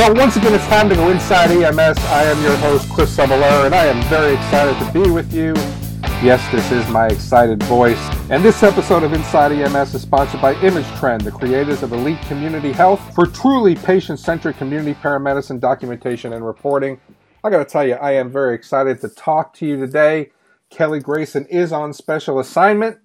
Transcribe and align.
Well, 0.00 0.14
once 0.14 0.34
again, 0.36 0.54
it's 0.54 0.66
time 0.68 0.88
to 0.88 0.94
go 0.94 1.10
inside 1.10 1.50
EMS. 1.50 1.98
I 2.06 2.22
am 2.22 2.42
your 2.42 2.56
host, 2.56 2.88
Chris 2.88 3.14
Cebollero, 3.14 3.66
and 3.66 3.74
I 3.74 3.84
am 3.84 4.02
very 4.08 4.32
excited 4.32 4.82
to 4.82 4.92
be 4.94 5.10
with 5.10 5.30
you. 5.30 5.52
Yes, 6.24 6.40
this 6.50 6.72
is 6.72 6.88
my 6.88 7.06
excited 7.08 7.62
voice. 7.64 7.98
And 8.30 8.42
this 8.42 8.62
episode 8.62 9.02
of 9.02 9.12
Inside 9.12 9.52
EMS 9.52 9.94
is 9.94 10.00
sponsored 10.00 10.40
by 10.40 10.54
Image 10.62 10.86
Trend, 10.98 11.20
the 11.20 11.30
creators 11.30 11.82
of 11.82 11.92
Elite 11.92 12.18
Community 12.22 12.72
Health 12.72 13.14
for 13.14 13.26
truly 13.26 13.74
patient 13.74 14.18
centric 14.18 14.56
community 14.56 14.94
paramedicine 14.94 15.60
documentation 15.60 16.32
and 16.32 16.46
reporting. 16.46 16.98
I 17.44 17.50
got 17.50 17.58
to 17.58 17.66
tell 17.66 17.86
you, 17.86 17.96
I 17.96 18.12
am 18.12 18.30
very 18.30 18.54
excited 18.54 19.02
to 19.02 19.08
talk 19.10 19.52
to 19.56 19.66
you 19.66 19.76
today. 19.76 20.30
Kelly 20.70 21.00
Grayson 21.00 21.44
is 21.50 21.72
on 21.72 21.92
special 21.92 22.38
assignment 22.38 23.00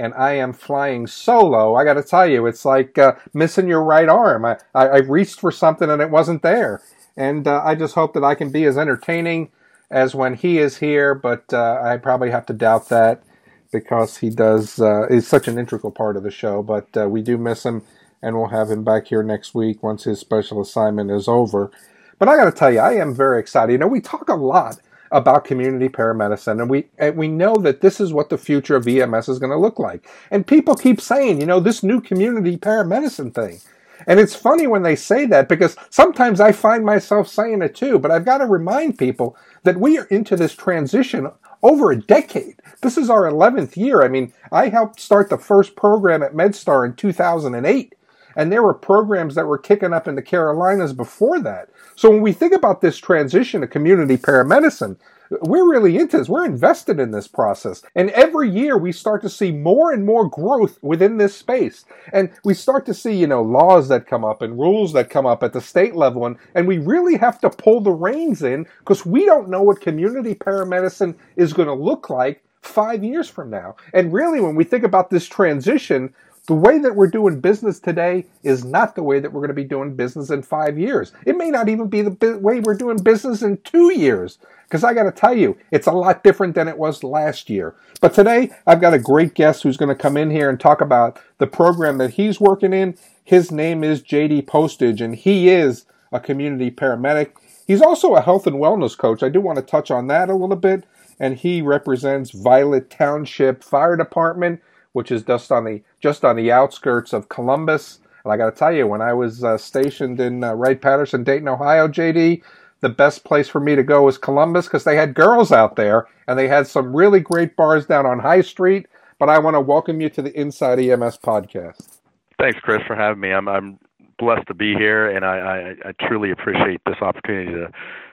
and 0.00 0.14
I 0.14 0.32
am 0.32 0.54
flying 0.54 1.06
solo, 1.06 1.74
I 1.74 1.84
got 1.84 1.94
to 1.94 2.02
tell 2.02 2.26
you, 2.26 2.46
it's 2.46 2.64
like 2.64 2.96
uh, 2.96 3.16
missing 3.34 3.68
your 3.68 3.84
right 3.84 4.08
arm. 4.08 4.46
I, 4.46 4.56
I, 4.74 4.86
I, 4.86 4.96
reached 5.00 5.40
for 5.40 5.52
something 5.52 5.90
and 5.90 6.00
it 6.00 6.10
wasn't 6.10 6.40
there. 6.40 6.80
And 7.18 7.46
uh, 7.46 7.60
I 7.62 7.74
just 7.74 7.94
hope 7.94 8.14
that 8.14 8.24
I 8.24 8.34
can 8.34 8.50
be 8.50 8.64
as 8.64 8.78
entertaining 8.78 9.50
as 9.90 10.14
when 10.14 10.34
he 10.34 10.56
is 10.56 10.78
here, 10.78 11.14
but 11.14 11.52
uh, 11.52 11.82
I 11.82 11.98
probably 11.98 12.30
have 12.30 12.46
to 12.46 12.54
doubt 12.54 12.88
that 12.88 13.22
because 13.70 14.16
he 14.16 14.30
does 14.30 14.80
uh, 14.80 15.06
is 15.10 15.28
such 15.28 15.46
an 15.48 15.58
integral 15.58 15.92
part 15.92 16.16
of 16.16 16.22
the 16.22 16.30
show. 16.30 16.62
But 16.62 16.88
uh, 16.96 17.06
we 17.06 17.20
do 17.20 17.36
miss 17.36 17.66
him, 17.66 17.82
and 18.22 18.36
we'll 18.36 18.48
have 18.48 18.70
him 18.70 18.82
back 18.82 19.08
here 19.08 19.22
next 19.22 19.54
week 19.54 19.82
once 19.82 20.04
his 20.04 20.18
special 20.18 20.62
assignment 20.62 21.10
is 21.10 21.28
over. 21.28 21.70
But 22.18 22.28
I 22.28 22.36
got 22.36 22.46
to 22.46 22.52
tell 22.52 22.72
you, 22.72 22.78
I 22.78 22.94
am 22.94 23.14
very 23.14 23.38
excited. 23.38 23.72
You 23.72 23.78
know, 23.78 23.86
we 23.86 24.00
talk 24.00 24.30
a 24.30 24.34
lot 24.34 24.78
about 25.12 25.44
community 25.44 25.88
paramedicine, 25.88 26.60
and 26.60 26.70
we 26.70 26.86
and 26.98 27.16
we 27.16 27.28
know 27.28 27.56
that 27.56 27.80
this 27.80 28.00
is 28.00 28.12
what 28.12 28.28
the 28.28 28.38
future 28.38 28.76
of 28.76 28.86
EMS 28.86 29.28
is 29.28 29.38
going 29.38 29.50
to 29.50 29.58
look 29.58 29.78
like. 29.78 30.08
And 30.30 30.46
people 30.46 30.74
keep 30.74 31.00
saying, 31.00 31.40
you 31.40 31.46
know, 31.46 31.60
this 31.60 31.82
new 31.82 32.00
community 32.00 32.56
paramedicine 32.56 33.34
thing. 33.34 33.60
And 34.06 34.18
it's 34.18 34.34
funny 34.34 34.66
when 34.66 34.82
they 34.82 34.96
say 34.96 35.26
that 35.26 35.48
because 35.48 35.76
sometimes 35.90 36.40
I 36.40 36.52
find 36.52 36.84
myself 36.84 37.28
saying 37.28 37.62
it 37.62 37.74
too, 37.74 37.98
but 37.98 38.10
I've 38.10 38.24
got 38.24 38.38
to 38.38 38.46
remind 38.46 38.98
people 38.98 39.36
that 39.64 39.78
we 39.78 39.98
are 39.98 40.06
into 40.06 40.36
this 40.36 40.54
transition 40.54 41.30
over 41.62 41.90
a 41.90 42.00
decade. 42.00 42.56
This 42.80 42.96
is 42.96 43.10
our 43.10 43.24
11th 43.24 43.76
year. 43.76 44.02
I 44.02 44.08
mean, 44.08 44.32
I 44.50 44.68
helped 44.68 45.00
start 45.00 45.28
the 45.28 45.36
first 45.36 45.76
program 45.76 46.22
at 46.22 46.32
MedStar 46.32 46.86
in 46.86 46.94
2008. 46.94 47.94
And 48.36 48.50
there 48.50 48.62
were 48.62 48.74
programs 48.74 49.34
that 49.34 49.46
were 49.46 49.58
kicking 49.58 49.92
up 49.92 50.06
in 50.08 50.14
the 50.14 50.22
Carolinas 50.22 50.92
before 50.92 51.40
that. 51.40 51.68
So 52.00 52.08
when 52.08 52.22
we 52.22 52.32
think 52.32 52.54
about 52.54 52.80
this 52.80 52.96
transition 52.96 53.60
to 53.60 53.66
community 53.66 54.16
paramedicine, 54.16 54.96
we're 55.42 55.70
really 55.70 55.98
into 55.98 56.16
this. 56.16 56.30
We're 56.30 56.46
invested 56.46 56.98
in 56.98 57.10
this 57.10 57.28
process. 57.28 57.82
And 57.94 58.08
every 58.12 58.48
year 58.48 58.78
we 58.78 58.90
start 58.90 59.20
to 59.20 59.28
see 59.28 59.52
more 59.52 59.92
and 59.92 60.06
more 60.06 60.26
growth 60.26 60.78
within 60.80 61.18
this 61.18 61.36
space. 61.36 61.84
And 62.14 62.30
we 62.42 62.54
start 62.54 62.86
to 62.86 62.94
see, 62.94 63.12
you 63.12 63.26
know, 63.26 63.42
laws 63.42 63.88
that 63.88 64.06
come 64.06 64.24
up 64.24 64.40
and 64.40 64.58
rules 64.58 64.94
that 64.94 65.10
come 65.10 65.26
up 65.26 65.42
at 65.42 65.52
the 65.52 65.60
state 65.60 65.94
level. 65.94 66.24
And, 66.24 66.38
and 66.54 66.66
we 66.66 66.78
really 66.78 67.18
have 67.18 67.38
to 67.40 67.50
pull 67.50 67.82
the 67.82 67.92
reins 67.92 68.42
in 68.42 68.66
because 68.78 69.04
we 69.04 69.26
don't 69.26 69.50
know 69.50 69.62
what 69.62 69.82
community 69.82 70.34
paramedicine 70.34 71.14
is 71.36 71.52
going 71.52 71.68
to 71.68 71.74
look 71.74 72.08
like 72.08 72.42
five 72.62 73.04
years 73.04 73.28
from 73.28 73.50
now. 73.50 73.76
And 73.92 74.10
really, 74.10 74.40
when 74.40 74.54
we 74.54 74.64
think 74.64 74.84
about 74.84 75.10
this 75.10 75.28
transition, 75.28 76.14
the 76.46 76.54
way 76.54 76.78
that 76.78 76.96
we're 76.96 77.06
doing 77.06 77.40
business 77.40 77.78
today 77.78 78.26
is 78.42 78.64
not 78.64 78.94
the 78.94 79.02
way 79.02 79.20
that 79.20 79.32
we're 79.32 79.40
going 79.40 79.48
to 79.48 79.54
be 79.54 79.64
doing 79.64 79.94
business 79.94 80.30
in 80.30 80.42
five 80.42 80.78
years. 80.78 81.12
It 81.26 81.36
may 81.36 81.50
not 81.50 81.68
even 81.68 81.88
be 81.88 82.02
the 82.02 82.38
way 82.42 82.60
we're 82.60 82.74
doing 82.74 83.02
business 83.02 83.42
in 83.42 83.58
two 83.58 83.92
years. 83.92 84.38
Because 84.64 84.84
I 84.84 84.94
got 84.94 85.02
to 85.02 85.12
tell 85.12 85.36
you, 85.36 85.56
it's 85.72 85.88
a 85.88 85.92
lot 85.92 86.22
different 86.22 86.54
than 86.54 86.68
it 86.68 86.78
was 86.78 87.02
last 87.02 87.50
year. 87.50 87.74
But 88.00 88.14
today, 88.14 88.50
I've 88.66 88.80
got 88.80 88.94
a 88.94 89.00
great 89.00 89.34
guest 89.34 89.62
who's 89.62 89.76
going 89.76 89.88
to 89.88 90.00
come 90.00 90.16
in 90.16 90.30
here 90.30 90.48
and 90.48 90.60
talk 90.60 90.80
about 90.80 91.18
the 91.38 91.48
program 91.48 91.98
that 91.98 92.10
he's 92.12 92.40
working 92.40 92.72
in. 92.72 92.96
His 93.24 93.50
name 93.50 93.82
is 93.82 94.00
JD 94.00 94.46
Postage, 94.46 95.00
and 95.00 95.16
he 95.16 95.48
is 95.48 95.86
a 96.12 96.20
community 96.20 96.70
paramedic. 96.70 97.32
He's 97.66 97.82
also 97.82 98.14
a 98.14 98.20
health 98.20 98.46
and 98.46 98.56
wellness 98.56 98.96
coach. 98.96 99.22
I 99.22 99.28
do 99.28 99.40
want 99.40 99.56
to 99.56 99.62
touch 99.62 99.90
on 99.90 100.06
that 100.06 100.30
a 100.30 100.34
little 100.34 100.56
bit. 100.56 100.84
And 101.18 101.36
he 101.36 101.62
represents 101.62 102.30
Violet 102.30 102.90
Township 102.90 103.62
Fire 103.62 103.96
Department 103.96 104.60
which 104.92 105.10
is 105.10 105.22
just 105.22 105.52
on 105.52 105.64
the 105.64 105.82
just 106.00 106.24
on 106.24 106.36
the 106.36 106.50
outskirts 106.50 107.12
of 107.12 107.28
Columbus. 107.28 108.00
And 108.24 108.32
I 108.32 108.36
got 108.36 108.50
to 108.50 108.56
tell 108.56 108.72
you, 108.72 108.86
when 108.86 109.00
I 109.00 109.12
was 109.12 109.42
uh, 109.42 109.56
stationed 109.56 110.20
in 110.20 110.44
uh, 110.44 110.52
Wright 110.54 110.80
Patterson, 110.80 111.24
Dayton, 111.24 111.48
Ohio, 111.48 111.88
JD, 111.88 112.42
the 112.80 112.88
best 112.88 113.24
place 113.24 113.48
for 113.48 113.60
me 113.60 113.74
to 113.76 113.82
go 113.82 114.02
was 114.02 114.18
Columbus 114.18 114.66
because 114.66 114.84
they 114.84 114.96
had 114.96 115.14
girls 115.14 115.52
out 115.52 115.76
there 115.76 116.06
and 116.26 116.38
they 116.38 116.48
had 116.48 116.66
some 116.66 116.94
really 116.94 117.20
great 117.20 117.56
bars 117.56 117.86
down 117.86 118.06
on 118.06 118.18
High 118.18 118.42
Street. 118.42 118.86
But 119.18 119.28
I 119.28 119.38
want 119.38 119.54
to 119.54 119.60
welcome 119.60 120.00
you 120.00 120.08
to 120.10 120.22
the 120.22 120.38
Inside 120.38 120.78
EMS 120.78 121.18
podcast. 121.18 121.98
Thanks, 122.38 122.58
Chris, 122.60 122.80
for 122.86 122.96
having 122.96 123.20
me. 123.20 123.32
I'm 123.32 123.48
I'm 123.48 123.78
blessed 124.18 124.46
to 124.48 124.54
be 124.54 124.74
here, 124.74 125.10
and 125.10 125.24
I, 125.24 125.38
I, 125.38 125.88
I 125.88 126.06
truly 126.06 126.30
appreciate 126.30 126.80
this 126.86 126.96
opportunity 127.00 127.52
to 127.52 127.70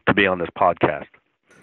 to 0.07 0.13
be 0.13 0.27
on 0.27 0.39
this 0.39 0.49
podcast. 0.57 1.05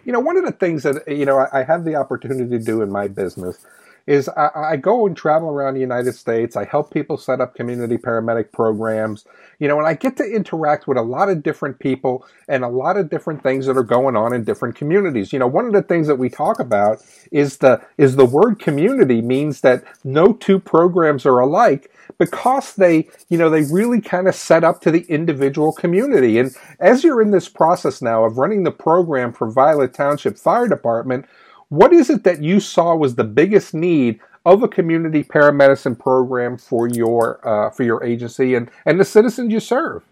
You 0.05 0.13
know, 0.13 0.21
one 0.21 0.37
of 0.37 0.45
the 0.45 0.53
things 0.53 0.83
that 0.85 1.07
you 1.07 1.27
know 1.27 1.39
I, 1.39 1.61
I 1.61 1.63
have 1.65 1.85
the 1.85 1.97
opportunity 1.97 2.49
to 2.49 2.59
do 2.59 2.81
in 2.81 2.91
my 2.91 3.09
business 3.09 3.59
is 4.07 4.29
I, 4.31 4.51
I, 4.55 4.77
go 4.77 5.07
and 5.07 5.17
travel 5.17 5.49
around 5.49 5.75
the 5.75 5.81
United 5.81 6.15
States. 6.15 6.57
I 6.57 6.65
help 6.65 6.93
people 6.93 7.17
set 7.17 7.41
up 7.41 7.55
community 7.55 7.97
paramedic 7.97 8.53
programs, 8.53 9.25
you 9.59 9.67
know, 9.67 9.79
and 9.79 9.87
I 9.87 9.95
get 9.95 10.17
to 10.19 10.25
interact 10.25 10.87
with 10.87 10.99
a 10.99 11.03
lot 11.03 11.31
of 11.31 11.43
different 11.43 11.79
people 11.79 12.27
and 12.47 12.65
a 12.65 12.69
lot 12.69 12.99
of 12.99 13.09
different 13.09 13.43
things 13.43 13.65
that 13.67 13.79
are 13.79 13.83
going 13.83 14.15
on 14.15 14.35
in 14.35 14.45
different 14.45 14.77
communities. 14.77 15.33
You 15.33 15.39
know, 15.39 15.47
one 15.47 15.67
of 15.67 15.73
the 15.73 15.83
things 15.83 16.07
that 16.09 16.17
we 16.17 16.29
talk 16.29 16.61
about 16.61 17.03
is 17.33 17.59
the 17.59 17.81
is 17.97 18.17
the 18.17 18.27
word 18.27 18.59
community 18.59 19.23
means 19.23 19.63
that 19.63 19.85
no 20.05 20.35
two 20.35 20.61
programs 20.61 21.25
are 21.25 21.39
alike 21.39 21.91
because 22.19 22.75
they, 22.77 23.09
you 23.29 23.39
know, 23.39 23.49
they 23.49 23.63
really 23.63 24.01
kind 24.01 24.29
of 24.29 24.35
set 24.35 24.65
up 24.65 24.81
to 24.83 24.91
the 24.91 25.03
individual 25.09 25.73
community. 25.73 26.39
And 26.39 26.55
as 26.79 27.03
you're 27.03 27.23
in 27.23 27.31
this 27.31 27.49
process 27.49 28.03
now 28.03 28.25
of 28.25 28.37
running 28.37 28.65
the 28.65 28.71
program 28.71 29.33
for 29.33 29.51
Violet 29.51 29.95
Township 29.95 30.37
Fire 30.37 30.69
Department, 30.69 31.27
what 31.75 31.93
is 31.93 32.11
it 32.11 32.25
that 32.25 32.43
you 32.43 32.61
saw 32.61 32.95
was 32.95 33.15
the 33.15 33.25
biggest 33.25 33.75
need 33.75 34.21
of 34.47 34.63
a 34.63 34.69
community 34.69 35.25
paramedicine 35.25 35.99
program 35.99 36.57
for 36.57 36.87
your 36.89 37.47
uh, 37.47 37.71
for 37.71 37.83
your 37.83 38.05
agency 38.05 38.55
and, 38.55 38.71
and 38.87 39.01
the 39.01 39.05
citizens 39.05 39.53
you 39.53 39.61
serve? 39.61 40.03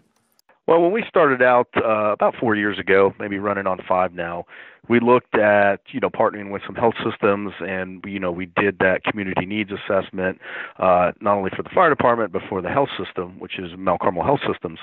Well, 0.65 0.81
when 0.81 0.93
we 0.93 1.03
started 1.09 1.41
out 1.41 1.67
uh, 1.75 2.13
about 2.13 2.35
four 2.39 2.55
years 2.55 2.79
ago, 2.79 3.13
maybe 3.19 3.37
running 3.37 3.67
on 3.67 3.79
five 3.85 4.13
now, 4.13 4.45
we 4.87 5.01
looked 5.01 5.35
at 5.35 5.81
you 5.91 5.99
know 5.99 6.09
partnering 6.09 6.51
with 6.51 6.61
some 6.65 6.75
health 6.75 6.93
systems, 7.03 7.51
and 7.59 8.01
you 8.05 8.17
know 8.17 8.31
we 8.31 8.45
did 8.45 8.79
that 8.79 9.03
community 9.03 9.45
needs 9.45 9.71
assessment, 9.71 10.39
uh, 10.77 11.11
not 11.19 11.35
only 11.35 11.49
for 11.55 11.63
the 11.63 11.69
fire 11.69 11.89
department 11.89 12.31
but 12.31 12.41
for 12.47 12.61
the 12.61 12.69
health 12.69 12.89
system, 12.97 13.39
which 13.39 13.59
is 13.59 13.71
Mount 13.77 13.99
Carmel 13.99 14.23
Health 14.23 14.39
Systems. 14.49 14.79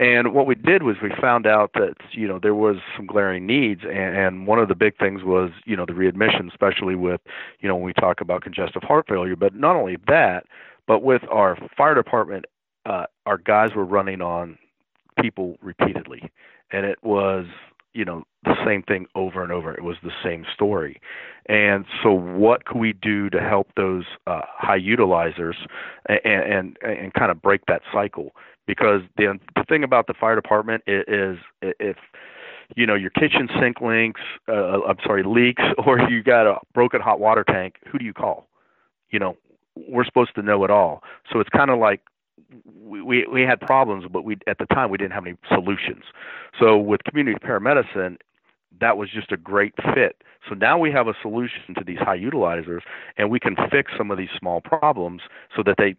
And 0.00 0.34
what 0.34 0.46
we 0.46 0.56
did 0.56 0.82
was 0.82 0.96
we 1.00 1.10
found 1.20 1.46
out 1.46 1.72
that 1.74 1.94
you 2.10 2.26
know 2.26 2.40
there 2.40 2.54
was 2.54 2.76
some 2.96 3.06
glaring 3.06 3.46
needs, 3.46 3.82
and, 3.84 4.16
and 4.16 4.46
one 4.48 4.58
of 4.58 4.68
the 4.68 4.74
big 4.74 4.98
things 4.98 5.22
was 5.22 5.50
you 5.64 5.76
know 5.76 5.86
the 5.86 5.94
readmission, 5.94 6.48
especially 6.48 6.96
with 6.96 7.20
you 7.60 7.68
know 7.68 7.76
when 7.76 7.84
we 7.84 7.92
talk 7.92 8.20
about 8.20 8.42
congestive 8.42 8.82
heart 8.82 9.06
failure. 9.08 9.36
But 9.36 9.54
not 9.54 9.76
only 9.76 9.96
that, 10.08 10.46
but 10.88 11.04
with 11.04 11.22
our 11.30 11.56
fire 11.76 11.94
department, 11.94 12.46
uh, 12.84 13.06
our 13.26 13.38
guys 13.38 13.76
were 13.76 13.84
running 13.84 14.22
on 14.22 14.58
people 15.20 15.56
repeatedly, 15.62 16.30
and 16.72 16.86
it 16.86 16.98
was 17.02 17.46
you 17.92 18.04
know 18.04 18.22
the 18.44 18.54
same 18.64 18.82
thing 18.82 19.06
over 19.14 19.42
and 19.42 19.52
over. 19.52 19.74
It 19.74 19.82
was 19.82 19.96
the 20.02 20.12
same 20.24 20.44
story, 20.52 21.00
and 21.46 21.84
so 22.02 22.12
what 22.12 22.64
could 22.64 22.78
we 22.78 22.92
do 22.92 23.28
to 23.30 23.40
help 23.40 23.68
those 23.76 24.04
uh, 24.26 24.42
high 24.46 24.78
utilizers 24.78 25.54
and, 26.08 26.20
and 26.24 26.76
and 26.82 27.14
kind 27.14 27.30
of 27.30 27.42
break 27.42 27.66
that 27.66 27.82
cycle? 27.92 28.30
Because 28.66 29.02
the 29.16 29.38
the 29.56 29.64
thing 29.68 29.84
about 29.84 30.06
the 30.06 30.14
fire 30.14 30.36
department 30.36 30.82
is, 30.86 31.38
if 31.62 31.96
you 32.76 32.86
know 32.86 32.94
your 32.94 33.10
kitchen 33.10 33.48
sink 33.60 33.80
links, 33.80 34.20
uh, 34.48 34.82
I'm 34.82 34.98
sorry, 35.04 35.22
leaks, 35.24 35.62
or 35.86 36.00
you 36.08 36.22
got 36.22 36.46
a 36.46 36.58
broken 36.74 37.00
hot 37.00 37.20
water 37.20 37.44
tank, 37.44 37.76
who 37.90 37.98
do 37.98 38.04
you 38.04 38.14
call? 38.14 38.48
You 39.10 39.18
know, 39.18 39.36
we're 39.88 40.04
supposed 40.04 40.34
to 40.36 40.42
know 40.42 40.64
it 40.64 40.70
all. 40.70 41.02
So 41.32 41.40
it's 41.40 41.50
kind 41.50 41.70
of 41.70 41.78
like 41.78 42.00
we 42.74 43.26
we 43.26 43.42
had 43.42 43.60
problems, 43.60 44.04
but 44.10 44.24
we 44.24 44.36
at 44.46 44.58
the 44.58 44.66
time 44.66 44.90
we 44.90 44.98
didn't 44.98 45.12
have 45.12 45.26
any 45.26 45.36
solutions. 45.48 46.04
So 46.58 46.76
with 46.78 47.04
community 47.04 47.38
paramedicine, 47.38 48.16
that 48.80 48.96
was 48.96 49.10
just 49.10 49.32
a 49.32 49.36
great 49.36 49.74
fit. 49.94 50.22
So 50.48 50.54
now 50.54 50.78
we 50.78 50.90
have 50.90 51.06
a 51.06 51.14
solution 51.22 51.74
to 51.76 51.84
these 51.84 51.98
high 51.98 52.18
utilizers, 52.18 52.80
and 53.16 53.30
we 53.30 53.38
can 53.40 53.56
fix 53.70 53.92
some 53.96 54.10
of 54.10 54.18
these 54.18 54.30
small 54.38 54.60
problems 54.60 55.22
so 55.56 55.62
that 55.64 55.76
they 55.78 55.96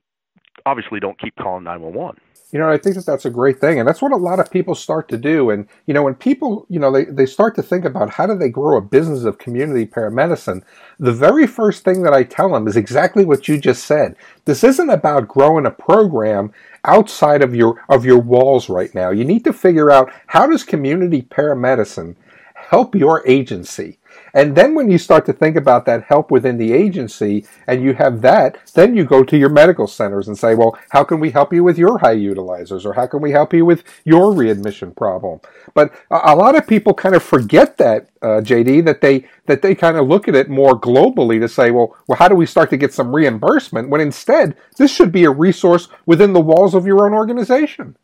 obviously 0.66 1.00
don't 1.00 1.20
keep 1.20 1.36
calling 1.36 1.64
911. 1.64 2.20
You 2.52 2.60
know, 2.60 2.70
I 2.70 2.78
think 2.78 2.96
that 2.96 3.06
that's 3.06 3.26
a 3.26 3.30
great 3.30 3.60
thing. 3.60 3.80
And 3.80 3.88
that's 3.88 4.02
what 4.02 4.12
a 4.12 4.18
lot 4.18 4.40
of 4.40 4.52
people 4.52 4.76
start 4.76 5.08
to 5.10 5.18
do. 5.18 5.50
And, 5.50 5.68
you 5.86 5.94
know, 5.94 6.04
when 6.04 6.16
people, 6.16 6.66
you 6.70 6.80
know, 6.80 6.92
they, 6.92 7.06
they 7.06 7.26
start 7.26 7.56
to 7.56 7.64
think 7.64 7.86
about 7.86 8.10
how 8.10 8.28
do 8.28 8.36
they 8.36 8.50
grow 8.50 8.78
a 8.78 8.82
business 8.82 9.24
of 9.24 9.38
community 9.38 9.86
paramedicine, 9.86 10.62
the 11.00 11.14
very 11.14 11.48
first 11.48 11.86
thing 11.86 12.04
that 12.04 12.14
I 12.14 12.24
tell 12.24 12.52
them 12.52 12.68
is 12.68 12.76
exactly 12.76 13.24
what 13.24 13.48
you 13.48 13.58
just 13.58 13.86
said. 13.86 14.18
This 14.46 14.64
isn't 14.64 14.90
about 14.90 15.30
growing 15.30 15.66
a 15.66 15.72
program 15.72 16.52
outside 16.84 17.42
of 17.42 17.56
your, 17.56 17.84
of 17.88 18.06
your 18.06 18.20
walls 18.20 18.70
right 18.70 18.94
now. 18.94 19.12
You 19.12 19.24
need 19.24 19.46
to 19.46 19.54
figure 19.54 19.90
out 19.90 20.12
how 20.28 20.46
does 20.48 20.64
community 20.64 21.22
paramedicine 21.22 22.16
help 22.54 22.96
your 22.96 23.26
agency? 23.28 23.98
And 24.34 24.56
then 24.56 24.76
when 24.76 24.90
you 24.90 24.98
start 24.98 25.26
to 25.26 25.34
think 25.34 25.56
about 25.56 25.86
that 25.86 26.04
help 26.04 26.32
within 26.32 26.58
the 26.58 26.74
agency 26.74 27.46
and 27.68 27.84
you 27.84 27.94
have 27.94 28.22
that, 28.22 28.58
then 28.74 28.96
you 28.96 29.04
go 29.04 29.24
to 29.24 29.38
your 29.38 29.50
medical 29.50 29.88
centers 29.88 30.28
and 30.28 30.38
say, 30.38 30.56
well, 30.56 30.78
how 30.90 31.04
can 31.04 31.20
we 31.20 31.32
help 31.32 31.54
you 31.54 31.64
with 31.64 31.78
your 31.78 31.98
high 31.98 32.16
utilizers 32.16 32.86
or 32.86 32.94
how 32.94 33.08
can 33.08 33.22
we 33.22 33.32
help 33.32 33.54
you 33.54 33.66
with 33.66 33.84
your 34.06 34.34
readmission 34.34 34.92
problem? 34.92 35.40
But 35.74 35.94
a, 36.10 36.36
lot 36.36 36.56
of 36.56 36.68
people 36.68 36.94
kind 36.94 37.16
of 37.16 37.24
forget 37.24 37.78
that, 37.78 38.10
uh, 38.22 38.42
JD, 38.42 38.86
that 38.86 39.02
they, 39.02 39.28
that 39.46 39.62
they 39.62 39.76
kind 39.76 39.98
of 39.98 40.08
look 40.08 40.28
at 40.28 40.36
it 40.36 40.50
more 40.50 40.80
globally 40.80 41.40
to 41.40 41.48
say, 41.48 41.72
well, 41.72 41.96
well, 42.08 42.18
how 42.18 42.28
do 42.28 42.36
we 42.36 42.46
start 42.46 42.70
to 42.72 42.78
get 42.78 42.94
some 42.94 43.14
reimbursement 43.14 43.90
when 43.90 44.02
instead 44.02 44.56
this 44.78 44.94
should 44.94 45.12
be 45.12 45.26
a 45.26 45.32
resource 45.32 45.88
within 46.06 46.34
the 46.34 46.42
walls 46.42 46.74
of 46.74 46.86
your 46.86 47.06
own 47.06 47.14
organization? 47.14 47.96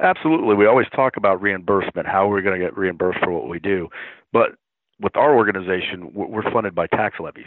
Absolutely. 0.00 0.54
We 0.54 0.66
always 0.66 0.86
talk 0.94 1.16
about 1.16 1.42
reimbursement, 1.42 2.06
how 2.06 2.26
are 2.26 2.30
we're 2.30 2.42
going 2.42 2.58
to 2.58 2.64
get 2.64 2.76
reimbursed 2.76 3.18
for 3.22 3.32
what 3.32 3.48
we 3.48 3.58
do. 3.58 3.88
But 4.32 4.52
with 5.00 5.16
our 5.16 5.34
organization, 5.34 6.10
we're 6.12 6.50
funded 6.50 6.74
by 6.74 6.86
tax 6.88 7.20
levies. 7.20 7.46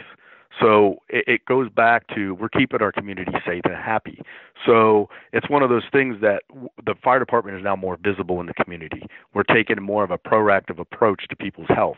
So 0.60 0.96
it, 1.08 1.44
goes 1.46 1.70
back 1.70 2.06
to 2.14 2.34
we're 2.34 2.48
keeping 2.48 2.82
our 2.82 2.92
community 2.92 3.32
safe 3.46 3.62
and 3.64 3.74
happy. 3.74 4.20
So 4.66 5.08
it's 5.32 5.48
one 5.48 5.62
of 5.62 5.70
those 5.70 5.84
things 5.90 6.20
that 6.20 6.42
the 6.84 6.94
fire 7.02 7.18
department 7.18 7.56
is 7.56 7.64
now 7.64 7.74
more 7.74 7.96
visible 8.02 8.40
in 8.40 8.46
the 8.46 8.54
community. 8.54 9.02
We're 9.34 9.44
taking 9.44 9.82
more 9.82 10.04
of 10.04 10.10
a 10.10 10.18
proactive 10.18 10.78
approach 10.78 11.26
to 11.28 11.36
people's 11.36 11.68
health. 11.68 11.96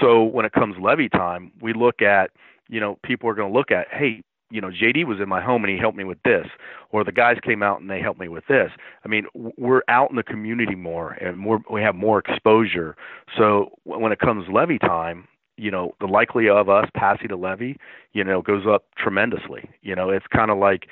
So 0.00 0.22
when 0.22 0.44
it 0.44 0.52
comes 0.52 0.76
levy 0.78 1.08
time, 1.08 1.52
we 1.60 1.72
look 1.72 2.02
at, 2.02 2.30
you 2.68 2.80
know, 2.80 2.98
people 3.02 3.30
are 3.30 3.34
going 3.34 3.50
to 3.50 3.56
look 3.56 3.70
at, 3.70 3.86
hey, 3.90 4.22
you 4.50 4.60
know, 4.60 4.68
JD 4.68 5.06
was 5.06 5.18
in 5.20 5.28
my 5.28 5.42
home 5.42 5.64
and 5.64 5.72
he 5.72 5.78
helped 5.78 5.96
me 5.96 6.04
with 6.04 6.22
this, 6.24 6.46
or 6.90 7.04
the 7.04 7.12
guys 7.12 7.36
came 7.42 7.62
out 7.62 7.80
and 7.80 7.90
they 7.90 8.00
helped 8.00 8.20
me 8.20 8.28
with 8.28 8.46
this. 8.48 8.70
I 9.04 9.08
mean, 9.08 9.26
we're 9.34 9.82
out 9.88 10.10
in 10.10 10.16
the 10.16 10.22
community 10.22 10.74
more 10.74 11.12
and 11.12 11.36
more. 11.36 11.60
We 11.70 11.82
have 11.82 11.94
more 11.94 12.18
exposure. 12.18 12.96
So 13.36 13.70
when 13.84 14.12
it 14.12 14.20
comes 14.20 14.46
levy 14.48 14.78
time, 14.78 15.26
you 15.56 15.70
know, 15.70 15.94
the 16.00 16.06
likelihood 16.06 16.56
of 16.56 16.68
us 16.68 16.88
passing 16.94 17.30
a 17.32 17.36
levy, 17.36 17.78
you 18.12 18.22
know, 18.22 18.42
goes 18.42 18.64
up 18.68 18.84
tremendously. 18.96 19.68
You 19.82 19.94
know, 19.94 20.10
it's 20.10 20.26
kind 20.28 20.50
of 20.50 20.58
like 20.58 20.86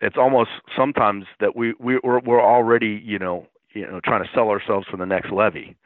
it's 0.00 0.16
almost 0.16 0.50
sometimes 0.76 1.24
that 1.40 1.56
we 1.56 1.74
we 1.78 1.98
we're, 2.02 2.20
we're 2.20 2.42
already, 2.42 3.02
you 3.04 3.18
know, 3.18 3.46
you 3.74 3.86
know, 3.86 4.00
trying 4.04 4.22
to 4.22 4.30
sell 4.34 4.48
ourselves 4.48 4.86
for 4.90 4.96
the 4.96 5.06
next 5.06 5.30
levy. 5.30 5.76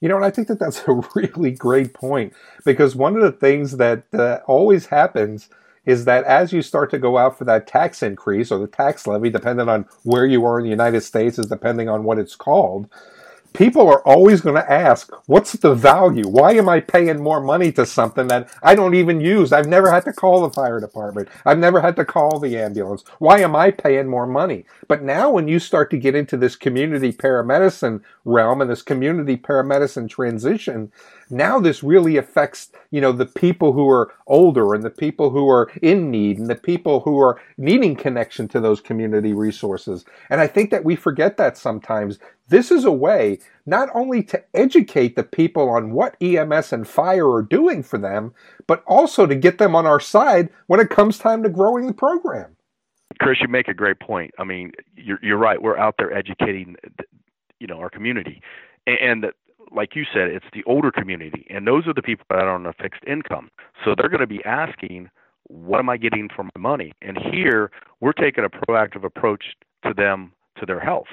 You 0.00 0.08
know, 0.08 0.16
and 0.16 0.24
I 0.24 0.30
think 0.30 0.48
that 0.48 0.58
that's 0.58 0.82
a 0.88 1.00
really 1.14 1.50
great 1.50 1.94
point 1.94 2.34
because 2.64 2.94
one 2.94 3.16
of 3.16 3.22
the 3.22 3.32
things 3.32 3.78
that 3.78 4.04
uh, 4.12 4.40
always 4.46 4.86
happens 4.86 5.48
is 5.84 6.04
that 6.04 6.24
as 6.24 6.52
you 6.52 6.62
start 6.62 6.90
to 6.90 6.98
go 6.98 7.18
out 7.18 7.36
for 7.36 7.44
that 7.44 7.66
tax 7.66 8.02
increase 8.02 8.50
or 8.50 8.58
the 8.58 8.66
tax 8.66 9.06
levy, 9.06 9.30
depending 9.30 9.68
on 9.68 9.86
where 10.04 10.26
you 10.26 10.44
are 10.44 10.58
in 10.58 10.64
the 10.64 10.70
United 10.70 11.00
States, 11.00 11.38
is 11.38 11.46
depending 11.46 11.88
on 11.88 12.04
what 12.04 12.18
it's 12.18 12.36
called, 12.36 12.88
people 13.52 13.88
are 13.88 14.06
always 14.06 14.40
going 14.40 14.54
to 14.54 14.72
ask, 14.72 15.12
what's 15.26 15.52
the 15.52 15.74
value? 15.74 16.26
Why 16.26 16.52
am 16.52 16.68
I 16.68 16.80
paying 16.80 17.22
more 17.22 17.40
money 17.40 17.72
to 17.72 17.84
something 17.84 18.28
that 18.28 18.48
I 18.62 18.74
don't 18.74 18.94
even 18.94 19.20
use? 19.20 19.52
I've 19.52 19.66
never 19.66 19.90
had 19.90 20.04
to 20.04 20.12
call 20.12 20.42
the 20.42 20.50
fire 20.50 20.80
department. 20.80 21.28
I've 21.44 21.58
never 21.58 21.80
had 21.80 21.96
to 21.96 22.04
call 22.04 22.38
the 22.38 22.58
ambulance. 22.58 23.04
Why 23.18 23.40
am 23.40 23.54
I 23.54 23.70
paying 23.70 24.08
more 24.08 24.26
money? 24.26 24.64
But 24.88 25.02
now 25.02 25.30
when 25.30 25.48
you 25.48 25.58
start 25.58 25.90
to 25.90 25.98
get 25.98 26.14
into 26.14 26.36
this 26.36 26.56
community 26.56 27.12
paramedicine 27.12 28.02
realm 28.24 28.60
and 28.60 28.70
this 28.70 28.82
community 28.82 29.36
paramedicine 29.36 30.08
transition, 30.08 30.92
now 31.30 31.58
this 31.58 31.82
really 31.82 32.16
affects, 32.16 32.70
you 32.90 33.00
know, 33.00 33.12
the 33.12 33.26
people 33.26 33.72
who 33.72 33.88
are 33.88 34.12
older 34.26 34.74
and 34.74 34.82
the 34.82 34.90
people 34.90 35.30
who 35.30 35.48
are 35.48 35.70
in 35.82 36.10
need 36.10 36.38
and 36.38 36.48
the 36.48 36.54
people 36.54 37.00
who 37.00 37.18
are 37.20 37.40
needing 37.56 37.96
connection 37.96 38.48
to 38.48 38.60
those 38.60 38.80
community 38.80 39.32
resources. 39.32 40.04
And 40.30 40.40
I 40.40 40.46
think 40.46 40.70
that 40.70 40.84
we 40.84 40.96
forget 40.96 41.36
that 41.36 41.56
sometimes. 41.56 42.18
This 42.48 42.70
is 42.70 42.84
a 42.84 42.92
way 42.92 43.38
not 43.64 43.88
only 43.94 44.22
to 44.24 44.42
educate 44.54 45.16
the 45.16 45.22
people 45.22 45.70
on 45.70 45.92
what 45.92 46.16
EMS 46.20 46.72
and 46.72 46.86
fire 46.86 47.30
are 47.30 47.42
doing 47.42 47.82
for 47.82 47.98
them, 47.98 48.34
but 48.66 48.84
also 48.86 49.26
to 49.26 49.34
get 49.34 49.58
them 49.58 49.74
on 49.74 49.86
our 49.86 50.00
side 50.00 50.50
when 50.66 50.80
it 50.80 50.90
comes 50.90 51.18
time 51.18 51.42
to 51.42 51.48
growing 51.48 51.86
the 51.86 51.94
program. 51.94 52.56
Chris, 53.20 53.38
you 53.40 53.48
make 53.48 53.68
a 53.68 53.74
great 53.74 54.00
point. 54.00 54.32
I 54.38 54.44
mean, 54.44 54.72
you're, 54.96 55.18
you're 55.22 55.38
right. 55.38 55.60
We're 55.60 55.78
out 55.78 55.94
there 55.98 56.12
educating, 56.12 56.76
you 57.60 57.66
know, 57.66 57.78
our 57.78 57.90
community, 57.90 58.42
and 58.86 59.26
like 59.74 59.94
you 59.94 60.04
said, 60.12 60.28
it's 60.28 60.46
the 60.52 60.64
older 60.64 60.90
community, 60.90 61.46
and 61.50 61.66
those 61.66 61.86
are 61.86 61.94
the 61.94 62.02
people 62.02 62.26
that 62.30 62.40
are 62.40 62.54
on 62.54 62.66
a 62.66 62.72
fixed 62.72 63.02
income. 63.06 63.50
So 63.84 63.94
they're 63.96 64.08
going 64.08 64.20
to 64.20 64.26
be 64.26 64.44
asking, 64.44 65.10
"What 65.48 65.78
am 65.78 65.88
I 65.88 65.96
getting 65.96 66.28
for 66.34 66.44
my 66.44 66.50
money?" 66.58 66.92
And 67.02 67.18
here 67.18 67.70
we're 68.00 68.12
taking 68.12 68.44
a 68.44 68.50
proactive 68.50 69.04
approach 69.04 69.44
to 69.84 69.94
them 69.94 70.32
to 70.58 70.66
their 70.66 70.80
health. 70.80 71.08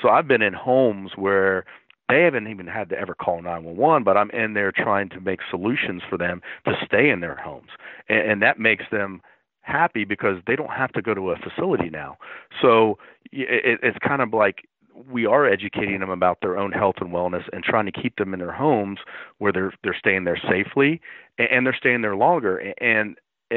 So 0.00 0.08
I've 0.08 0.28
been 0.28 0.42
in 0.42 0.52
homes 0.52 1.12
where 1.16 1.64
they 2.08 2.22
haven't 2.22 2.48
even 2.48 2.66
had 2.66 2.90
to 2.90 2.98
ever 2.98 3.14
call 3.14 3.40
911, 3.40 4.04
but 4.04 4.16
I'm 4.16 4.30
in 4.30 4.54
there 4.54 4.70
trying 4.70 5.08
to 5.10 5.20
make 5.20 5.40
solutions 5.50 6.02
for 6.08 6.18
them 6.18 6.42
to 6.66 6.74
stay 6.84 7.08
in 7.08 7.20
their 7.20 7.36
homes, 7.36 7.70
and, 8.08 8.32
and 8.32 8.42
that 8.42 8.58
makes 8.58 8.84
them 8.90 9.22
happy 9.62 10.04
because 10.04 10.38
they 10.46 10.56
don't 10.56 10.72
have 10.72 10.92
to 10.92 11.02
go 11.02 11.14
to 11.14 11.30
a 11.30 11.36
facility 11.36 11.88
now. 11.88 12.16
So 12.60 12.98
it, 13.32 13.78
it's 13.82 13.98
kind 13.98 14.20
of 14.20 14.32
like 14.32 14.68
we 15.10 15.26
are 15.26 15.46
educating 15.46 16.00
them 16.00 16.10
about 16.10 16.38
their 16.40 16.58
own 16.58 16.72
health 16.72 16.96
and 17.00 17.10
wellness 17.10 17.42
and 17.52 17.64
trying 17.64 17.86
to 17.86 17.92
keep 17.92 18.16
them 18.16 18.32
in 18.34 18.40
their 18.40 18.52
homes 18.52 18.98
where 19.38 19.52
they're 19.52 19.72
they're 19.82 19.96
staying 19.98 20.24
there 20.24 20.40
safely 20.48 21.00
and 21.38 21.66
they're 21.66 21.76
staying 21.76 22.02
there 22.02 22.16
longer. 22.16 22.74
And 22.80 23.16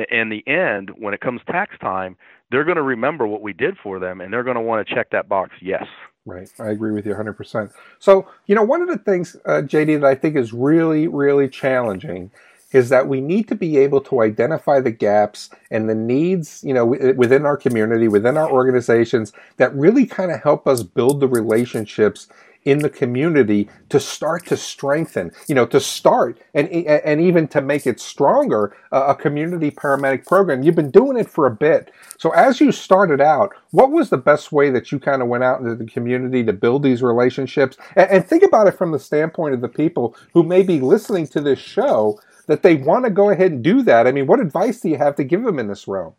in 0.10 0.30
the 0.30 0.44
end 0.48 0.92
when 0.98 1.14
it 1.14 1.22
comes 1.22 1.42
tax 1.48 1.78
time 1.80 2.18
they're 2.52 2.64
going 2.64 2.76
to 2.76 2.82
remember 2.82 3.26
what 3.26 3.42
we 3.42 3.54
did 3.54 3.78
for 3.82 4.00
them 4.00 4.22
and 4.22 4.32
they're 4.32 4.44
going 4.44 4.56
to 4.56 4.62
want 4.62 4.86
to 4.86 4.94
check 4.94 5.10
that 5.12 5.30
box 5.30 5.52
yes. 5.62 5.86
Right. 6.28 6.50
I 6.60 6.70
agree 6.70 6.92
with 6.92 7.06
you 7.06 7.14
100% 7.14 7.72
so 8.00 8.28
you 8.48 8.56
know 8.56 8.64
one 8.64 8.82
of 8.82 8.88
the 8.88 8.98
things 8.98 9.36
uh, 9.46 9.62
jd 9.62 10.02
that 10.02 10.06
i 10.06 10.16
think 10.16 10.36
is 10.36 10.52
really 10.52 11.08
really 11.08 11.48
challenging 11.48 12.32
is 12.76 12.90
that 12.90 13.08
we 13.08 13.22
need 13.22 13.48
to 13.48 13.56
be 13.56 13.78
able 13.78 14.02
to 14.02 14.22
identify 14.22 14.82
the 14.82 14.92
gaps 14.92 15.50
and 15.72 15.90
the 15.90 15.96
needs, 15.96 16.62
you 16.62 16.74
know, 16.74 16.86
within 16.86 17.46
our 17.46 17.56
community, 17.56 18.10
within 18.10 18.36
our 18.36 18.52
organizations 18.52 19.32
that 19.56 19.74
really 19.74 20.06
kind 20.06 20.30
of 20.30 20.44
help 20.44 20.68
us 20.68 20.84
build 20.84 21.22
the 21.22 21.28
relationships 21.28 22.28
in 22.66 22.80
the 22.80 22.90
community 22.90 23.70
to 23.90 24.00
start 24.00 24.46
to 24.48 24.58
strengthen, 24.58 25.32
you 25.48 25.56
know, 25.56 25.66
to 25.68 25.80
start 25.80 26.38
and 26.54 26.68
and 26.68 27.22
even 27.22 27.48
to 27.48 27.62
make 27.62 27.88
it 27.88 28.00
stronger, 28.00 28.76
uh, 28.92 29.06
a 29.08 29.16
community 29.16 29.72
paramedic 29.72 30.26
program. 30.26 30.64
You've 30.64 30.76
been 30.76 30.92
doing 30.92 31.16
it 31.16 31.30
for 31.30 31.46
a 31.46 31.52
bit. 31.52 31.92
So 32.18 32.32
as 32.32 32.60
you 32.60 32.72
started 32.72 33.22
out, 33.22 33.54
what 33.72 33.92
was 33.92 34.10
the 34.10 34.18
best 34.18 34.52
way 34.52 34.70
that 34.72 34.92
you 34.92 35.00
kind 35.00 35.22
of 35.22 35.28
went 35.28 35.44
out 35.44 35.62
into 35.62 35.76
the 35.76 35.86
community 35.86 36.44
to 36.44 36.54
build 36.54 36.84
these 36.84 37.02
relationships? 37.04 37.78
And, 37.96 38.10
and 38.10 38.26
think 38.26 38.44
about 38.44 38.68
it 38.68 38.78
from 38.78 38.92
the 38.92 39.00
standpoint 39.00 39.54
of 39.54 39.62
the 39.62 39.70
people 39.70 40.16
who 40.34 40.44
may 40.44 40.64
be 40.64 40.82
listening 40.82 41.28
to 41.28 41.42
this 41.42 41.60
show 41.60 42.20
that 42.48 42.64
they 42.64 42.76
want 42.76 43.06
to 43.06 43.12
go 43.12 43.30
ahead 43.30 43.52
and 43.52 43.64
do 43.64 43.84
that. 43.84 44.08
I 44.08 44.12
mean, 44.12 44.28
what 44.28 44.40
advice 44.40 44.82
do 44.82 44.90
you 44.90 44.98
have 44.98 45.16
to 45.16 45.24
give 45.24 45.44
them 45.44 45.60
in 45.60 45.68
this 45.68 45.88
realm? 45.88 46.14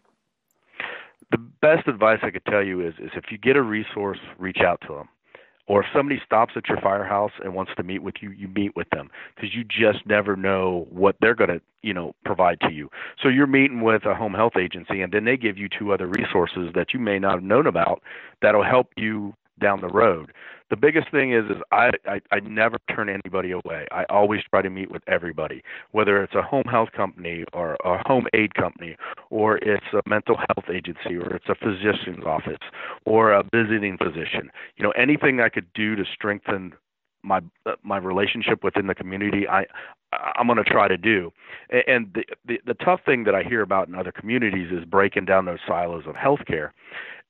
The 1.31 1.39
best 1.39 1.89
advice 1.89 2.21
I 2.23 2.31
could 2.31 2.45
tell 2.47 2.63
you 2.63 2.87
is, 2.87 2.95
is 2.99 3.11
if 3.17 3.25
you 3.31 3.39
get 3.39 3.57
a 3.57 3.63
resource, 3.63 4.19
reach 4.39 4.59
out 4.65 4.81
to 4.87 4.95
them. 4.95 5.09
Or 5.69 5.81
if 5.81 5.87
somebody 5.93 6.21
stops 6.25 6.53
at 6.57 6.69
your 6.69 6.81
firehouse 6.81 7.33
and 7.43 7.53
wants 7.53 7.73
to 7.77 7.83
meet 7.83 8.01
with 8.01 8.17
you, 8.21 8.31
you 8.31 8.47
meet 8.47 8.77
with 8.77 8.89
them 8.91 9.11
because 9.35 9.53
you 9.53 9.65
just 9.65 10.07
never 10.07 10.37
know 10.37 10.87
what 10.91 11.17
they're 11.21 11.35
going 11.35 11.51
to, 11.51 11.61
you 11.83 11.93
know, 11.93 12.15
provide 12.25 12.61
to 12.61 12.73
you. 12.73 12.89
So 13.21 13.29
you're 13.29 13.49
meeting 13.49 13.81
with 13.81 14.07
a 14.07 14.15
home 14.15 14.35
health 14.35 14.57
agency, 14.57 15.01
and 15.01 15.13
then 15.13 15.25
they 15.25 15.37
give 15.37 15.59
you 15.59 15.69
two 15.69 15.93
other 15.93 16.07
resources 16.07 16.71
that 16.77 16.95
you 16.95 17.01
may 17.01 17.19
not 17.19 17.35
have 17.35 17.43
known 17.43 17.67
about 17.67 18.01
that'll 18.43 18.63
help 18.63 18.91
you 18.97 19.35
down 19.61 19.81
the 19.81 19.89
road 19.89 20.33
the 20.71 20.77
biggest 20.77 21.11
thing 21.11 21.33
is 21.33 21.45
is 21.47 21.63
I, 21.71 21.91
I 22.07 22.21
I 22.33 22.41
never 22.41 22.79
turn 22.95 23.09
anybody 23.09 23.53
away. 23.53 23.87
I 23.93 24.05
always 24.09 24.41
try 24.51 24.63
to 24.63 24.71
meet 24.71 24.91
with 24.91 25.03
everybody, 25.07 25.63
whether 25.93 26.23
it's 26.23 26.35
a 26.35 26.43
home 26.43 26.65
health 26.65 26.91
company 26.93 27.45
or 27.53 27.77
a 27.85 27.99
home 28.07 28.27
aid 28.35 28.55
company, 28.55 28.97
or 29.31 29.59
it's 29.59 29.87
a 29.93 30.09
mental 30.09 30.37
health 30.37 30.69
agency, 30.73 31.17
or 31.17 31.35
it's 31.35 31.49
a 31.49 31.55
physician's 31.55 32.25
office, 32.25 32.59
or 33.05 33.33
a 33.33 33.45
visiting 33.55 33.97
physician. 33.97 34.51
You 34.77 34.85
know, 34.85 34.93
anything 34.93 35.41
I 35.41 35.49
could 35.49 35.73
do 35.75 35.95
to 35.97 36.05
strengthen 36.13 36.73
my 37.23 37.41
my 37.83 37.99
relationship 37.99 38.65
within 38.65 38.87
the 38.87 38.95
community, 38.95 39.49
I 39.49 39.67
I'm 40.13 40.47
going 40.47 40.63
to 40.63 40.65
try 40.65 40.89
to 40.89 40.97
do. 40.97 41.33
And 41.71 42.13
the, 42.15 42.25
the 42.47 42.61
the 42.67 42.75
tough 42.75 43.01
thing 43.05 43.25
that 43.25 43.35
I 43.35 43.43
hear 43.43 43.63
about 43.63 43.89
in 43.89 43.95
other 43.95 44.13
communities 44.13 44.71
is 44.73 44.85
breaking 44.85 45.27
down 45.27 45.45
those 45.45 45.59
silos 45.67 46.05
of 46.07 46.15
healthcare. 46.15 46.71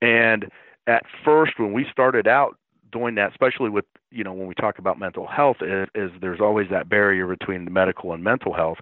And 0.01 0.47
at 0.87 1.03
first, 1.25 1.59
when 1.59 1.73
we 1.73 1.87
started 1.91 2.29
out 2.29 2.57
doing 2.93 3.15
that, 3.17 3.31
especially 3.31 3.71
with 3.71 3.85
you 4.11 4.25
know 4.25 4.33
when 4.33 4.47
we 4.47 4.55
talk 4.55 4.79
about 4.79 4.99
mental 4.99 5.27
health, 5.27 5.59
is, 5.61 5.89
is 5.95 6.11
there's 6.21 6.41
always 6.41 6.69
that 6.71 6.89
barrier 6.89 7.27
between 7.27 7.65
the 7.65 7.71
medical 7.71 8.13
and 8.13 8.23
mental 8.23 8.53
health. 8.53 8.79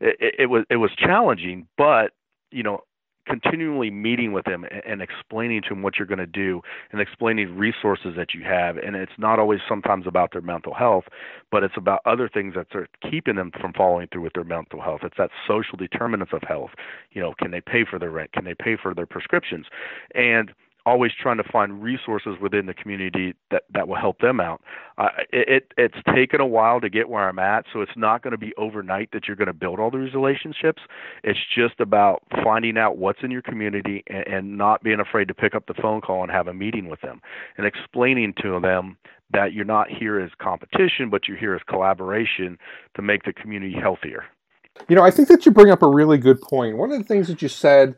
It, 0.00 0.16
it, 0.20 0.34
it 0.38 0.46
was 0.46 0.64
it 0.70 0.76
was 0.76 0.90
challenging, 0.96 1.66
but 1.76 2.12
you 2.50 2.62
know 2.62 2.80
continually 3.26 3.90
meeting 3.90 4.32
with 4.32 4.46
them 4.46 4.64
and, 4.86 5.02
explaining 5.02 5.60
to 5.60 5.68
them 5.68 5.82
what 5.82 5.98
you're 5.98 6.06
going 6.06 6.18
to 6.18 6.26
do 6.26 6.62
and 6.90 7.00
explaining 7.00 7.58
resources 7.58 8.14
that 8.16 8.32
you 8.32 8.42
have. 8.42 8.78
And 8.78 8.96
it's 8.96 9.12
not 9.18 9.38
always 9.38 9.60
sometimes 9.68 10.06
about 10.06 10.32
their 10.32 10.40
mental 10.40 10.72
health 10.72 11.04
but 11.50 11.62
it's 11.62 11.76
about 11.76 12.00
other 12.04 12.28
things 12.28 12.54
that 12.54 12.66
are 12.74 12.88
keeping 13.10 13.36
them 13.36 13.50
from 13.60 13.72
following 13.72 14.08
through 14.12 14.22
with 14.22 14.32
their 14.34 14.44
mental 14.44 14.80
health. 14.80 15.00
It's 15.02 15.16
that 15.18 15.30
social 15.46 15.76
determinants 15.76 16.32
of 16.32 16.42
health. 16.46 16.70
You 17.12 17.22
know 17.22 17.34
can 17.38 17.50
they 17.50 17.60
pay 17.60 17.84
for 17.88 17.98
their 17.98 18.10
rent? 18.10 18.32
Can 18.32 18.44
they 18.44 18.54
pay 18.54 18.76
for 18.80 18.94
their 18.94 19.06
prescriptions? 19.06 19.66
And 20.14 20.52
always 20.88 21.12
trying 21.20 21.36
to 21.36 21.44
find 21.44 21.82
resources 21.82 22.36
within 22.40 22.66
the 22.66 22.74
community 22.74 23.34
that 23.50 23.64
that 23.74 23.86
will 23.86 23.96
help 23.96 24.18
them 24.20 24.40
out. 24.40 24.62
Uh, 24.96 25.08
it 25.30 25.72
it's 25.76 25.96
taken 26.14 26.40
a 26.40 26.46
while 26.46 26.80
to 26.80 26.88
get 26.88 27.08
where 27.08 27.28
I'm 27.28 27.38
at, 27.38 27.66
so 27.72 27.80
it's 27.82 27.96
not 27.96 28.22
going 28.22 28.32
to 28.32 28.38
be 28.38 28.52
overnight 28.56 29.10
that 29.12 29.28
you're 29.28 29.36
going 29.36 29.46
to 29.46 29.52
build 29.52 29.78
all 29.78 29.90
these 29.90 30.14
relationships. 30.14 30.82
It's 31.22 31.38
just 31.54 31.78
about 31.80 32.22
finding 32.42 32.78
out 32.78 32.96
what's 32.96 33.20
in 33.22 33.30
your 33.30 33.42
community 33.42 34.02
and, 34.08 34.26
and 34.26 34.58
not 34.58 34.82
being 34.82 35.00
afraid 35.00 35.28
to 35.28 35.34
pick 35.34 35.54
up 35.54 35.66
the 35.66 35.74
phone 35.74 36.00
call 36.00 36.22
and 36.22 36.32
have 36.32 36.48
a 36.48 36.54
meeting 36.54 36.88
with 36.88 37.00
them 37.02 37.20
and 37.56 37.66
explaining 37.66 38.34
to 38.42 38.58
them 38.60 38.96
that 39.30 39.52
you're 39.52 39.64
not 39.64 39.88
here 39.90 40.18
as 40.18 40.30
competition, 40.40 41.10
but 41.10 41.28
you're 41.28 41.36
here 41.36 41.54
as 41.54 41.60
collaboration 41.68 42.58
to 42.94 43.02
make 43.02 43.24
the 43.24 43.32
community 43.32 43.76
healthier. 43.78 44.24
You 44.88 44.96
know, 44.96 45.02
I 45.02 45.10
think 45.10 45.28
that 45.28 45.44
you 45.44 45.52
bring 45.52 45.70
up 45.70 45.82
a 45.82 45.88
really 45.88 46.18
good 46.18 46.40
point. 46.40 46.78
One 46.78 46.92
of 46.92 46.98
the 46.98 47.04
things 47.04 47.28
that 47.28 47.42
you 47.42 47.48
said 47.48 47.96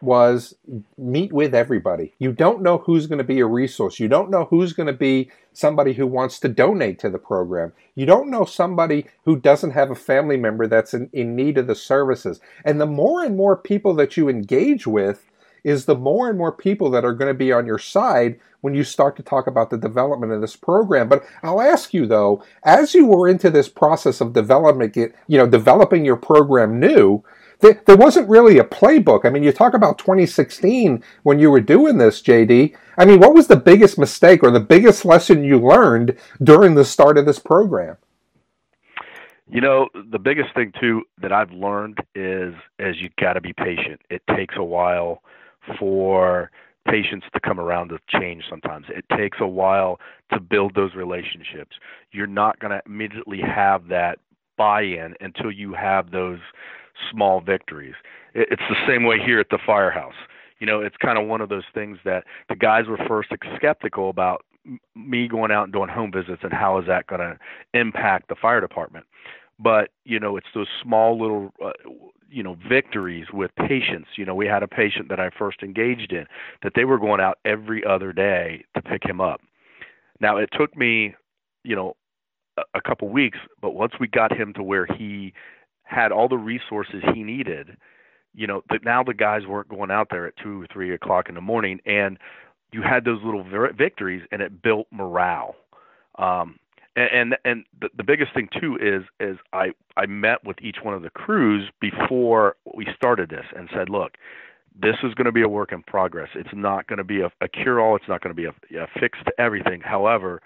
was 0.00 0.54
meet 0.96 1.32
with 1.32 1.54
everybody. 1.54 2.14
You 2.18 2.32
don't 2.32 2.62
know 2.62 2.78
who's 2.78 3.06
going 3.06 3.18
to 3.18 3.24
be 3.24 3.40
a 3.40 3.46
resource. 3.46 3.98
You 3.98 4.08
don't 4.08 4.30
know 4.30 4.46
who's 4.50 4.72
going 4.72 4.86
to 4.86 4.92
be 4.92 5.30
somebody 5.52 5.92
who 5.92 6.06
wants 6.06 6.38
to 6.40 6.48
donate 6.48 6.98
to 7.00 7.10
the 7.10 7.18
program. 7.18 7.72
You 7.94 8.06
don't 8.06 8.30
know 8.30 8.44
somebody 8.44 9.06
who 9.24 9.38
doesn't 9.38 9.72
have 9.72 9.90
a 9.90 9.96
family 9.96 10.36
member 10.36 10.66
that's 10.66 10.94
in, 10.94 11.10
in 11.12 11.34
need 11.34 11.58
of 11.58 11.66
the 11.66 11.74
services. 11.74 12.40
And 12.64 12.80
the 12.80 12.86
more 12.86 13.24
and 13.24 13.36
more 13.36 13.56
people 13.56 13.94
that 13.94 14.16
you 14.16 14.28
engage 14.28 14.86
with, 14.86 15.24
is 15.64 15.84
the 15.84 15.94
more 15.94 16.28
and 16.28 16.38
more 16.38 16.52
people 16.52 16.90
that 16.90 17.04
are 17.04 17.12
going 17.12 17.28
to 17.28 17.38
be 17.38 17.52
on 17.52 17.66
your 17.66 17.78
side 17.78 18.38
when 18.60 18.74
you 18.74 18.84
start 18.84 19.16
to 19.16 19.22
talk 19.22 19.46
about 19.46 19.70
the 19.70 19.76
development 19.76 20.32
of 20.32 20.40
this 20.40 20.56
program. 20.56 21.08
But 21.08 21.24
I'll 21.42 21.60
ask 21.60 21.92
you 21.92 22.06
though, 22.06 22.42
as 22.64 22.94
you 22.94 23.06
were 23.06 23.28
into 23.28 23.50
this 23.50 23.68
process 23.68 24.20
of 24.20 24.32
developing 24.32 25.02
it, 25.02 25.14
you 25.26 25.38
know, 25.38 25.46
developing 25.46 26.04
your 26.04 26.16
program 26.16 26.80
new, 26.80 27.22
there 27.60 27.96
wasn't 27.96 28.28
really 28.28 28.58
a 28.58 28.64
playbook. 28.64 29.24
I 29.24 29.30
mean, 29.30 29.42
you 29.42 29.52
talk 29.52 29.74
about 29.74 29.98
2016 29.98 31.02
when 31.24 31.38
you 31.38 31.50
were 31.50 31.60
doing 31.60 31.98
this, 31.98 32.22
JD. 32.22 32.76
I 32.96 33.04
mean, 33.04 33.20
what 33.20 33.34
was 33.34 33.48
the 33.48 33.56
biggest 33.56 33.98
mistake 33.98 34.42
or 34.42 34.50
the 34.50 34.60
biggest 34.60 35.04
lesson 35.04 35.44
you 35.44 35.58
learned 35.58 36.16
during 36.42 36.74
the 36.74 36.84
start 36.84 37.18
of 37.18 37.26
this 37.26 37.38
program? 37.38 37.96
You 39.50 39.60
know, 39.60 39.88
the 40.10 40.18
biggest 40.18 40.54
thing 40.54 40.72
too 40.80 41.02
that 41.22 41.32
I've 41.32 41.50
learned 41.50 41.98
is 42.14 42.54
is 42.78 42.96
you 43.00 43.08
got 43.18 43.32
to 43.32 43.40
be 43.40 43.52
patient. 43.54 44.00
It 44.10 44.22
takes 44.36 44.54
a 44.56 44.64
while 44.64 45.22
for 45.78 46.50
patients 46.88 47.26
to 47.32 47.40
come 47.40 47.58
around 47.58 47.88
to 47.88 47.98
change 48.08 48.44
sometimes. 48.48 48.86
It 48.88 49.04
takes 49.16 49.38
a 49.40 49.46
while 49.46 50.00
to 50.32 50.40
build 50.40 50.74
those 50.74 50.94
relationships. 50.94 51.76
You're 52.12 52.26
not 52.26 52.58
going 52.60 52.70
to 52.70 52.82
immediately 52.86 53.40
have 53.40 53.88
that 53.88 54.18
buy 54.56 54.82
in 54.82 55.14
until 55.20 55.50
you 55.50 55.72
have 55.72 56.10
those 56.10 56.38
small 57.10 57.40
victories. 57.40 57.94
It's 58.34 58.62
the 58.68 58.76
same 58.86 59.04
way 59.04 59.18
here 59.18 59.40
at 59.40 59.50
the 59.50 59.58
firehouse. 59.64 60.14
You 60.60 60.66
know, 60.66 60.80
it's 60.80 60.96
kind 60.96 61.18
of 61.18 61.26
one 61.26 61.40
of 61.40 61.48
those 61.48 61.64
things 61.72 61.98
that 62.04 62.24
the 62.48 62.56
guys 62.56 62.86
were 62.86 62.98
first 63.08 63.30
skeptical 63.56 64.10
about 64.10 64.44
me 64.94 65.28
going 65.28 65.50
out 65.50 65.64
and 65.64 65.72
doing 65.72 65.88
home 65.88 66.12
visits 66.12 66.42
and 66.42 66.52
how 66.52 66.78
is 66.78 66.86
that 66.86 67.06
going 67.06 67.20
to 67.20 67.38
impact 67.74 68.28
the 68.28 68.34
fire 68.34 68.60
department. 68.60 69.06
But, 69.58 69.90
you 70.04 70.20
know, 70.20 70.36
it's 70.36 70.46
those 70.54 70.68
small 70.82 71.20
little 71.20 71.52
uh, 71.64 71.72
you 72.30 72.42
know 72.42 72.56
victories 72.68 73.26
with 73.32 73.50
patients 73.56 74.08
you 74.16 74.24
know 74.24 74.34
we 74.34 74.46
had 74.46 74.62
a 74.62 74.68
patient 74.68 75.08
that 75.08 75.18
i 75.18 75.30
first 75.30 75.62
engaged 75.62 76.12
in 76.12 76.26
that 76.62 76.72
they 76.74 76.84
were 76.84 76.98
going 76.98 77.20
out 77.20 77.38
every 77.44 77.84
other 77.84 78.12
day 78.12 78.64
to 78.74 78.82
pick 78.82 79.02
him 79.04 79.20
up 79.20 79.40
now 80.20 80.36
it 80.36 80.50
took 80.52 80.76
me 80.76 81.14
you 81.64 81.74
know 81.74 81.96
a, 82.58 82.62
a 82.74 82.80
couple 82.80 83.08
weeks 83.08 83.38
but 83.60 83.70
once 83.70 83.92
we 83.98 84.06
got 84.06 84.30
him 84.36 84.52
to 84.52 84.62
where 84.62 84.86
he 84.86 85.32
had 85.88 86.12
all 86.12 86.28
the 86.28 86.38
resources 86.38 87.02
he 87.14 87.22
needed 87.22 87.76
you 88.34 88.46
know 88.46 88.62
that 88.70 88.84
now 88.84 89.02
the 89.02 89.14
guys 89.14 89.46
weren't 89.46 89.68
going 89.68 89.90
out 89.90 90.08
there 90.10 90.26
at 90.26 90.34
two 90.36 90.62
or 90.62 90.66
three 90.72 90.92
o'clock 90.94 91.28
in 91.28 91.34
the 91.34 91.40
morning 91.40 91.80
and 91.86 92.18
you 92.72 92.82
had 92.82 93.04
those 93.04 93.20
little 93.24 93.44
victories 93.76 94.22
and 94.30 94.42
it 94.42 94.62
built 94.62 94.86
morale 94.90 95.56
um 96.18 96.58
and 96.98 97.10
and, 97.12 97.36
and 97.44 97.64
the, 97.80 97.88
the 97.96 98.02
biggest 98.04 98.34
thing 98.34 98.48
too 98.60 98.76
is 98.80 99.02
is 99.20 99.38
I 99.52 99.70
I 99.96 100.06
met 100.06 100.44
with 100.44 100.56
each 100.60 100.78
one 100.82 100.94
of 100.94 101.02
the 101.02 101.10
crews 101.10 101.70
before 101.80 102.56
we 102.74 102.86
started 102.94 103.30
this 103.30 103.46
and 103.56 103.68
said, 103.74 103.88
look, 103.88 104.12
this 104.80 104.96
is 105.02 105.14
going 105.14 105.26
to 105.26 105.32
be 105.32 105.42
a 105.42 105.48
work 105.48 105.72
in 105.72 105.82
progress. 105.82 106.28
It's 106.34 106.48
not 106.52 106.86
going 106.86 106.98
to 106.98 107.04
be 107.04 107.20
a, 107.20 107.30
a 107.40 107.48
cure 107.48 107.80
all. 107.80 107.96
It's 107.96 108.08
not 108.08 108.22
going 108.22 108.34
to 108.34 108.40
be 108.40 108.46
a, 108.46 108.82
a 108.82 108.86
fix 108.98 109.18
to 109.24 109.32
everything. 109.40 109.80
However, 109.80 110.40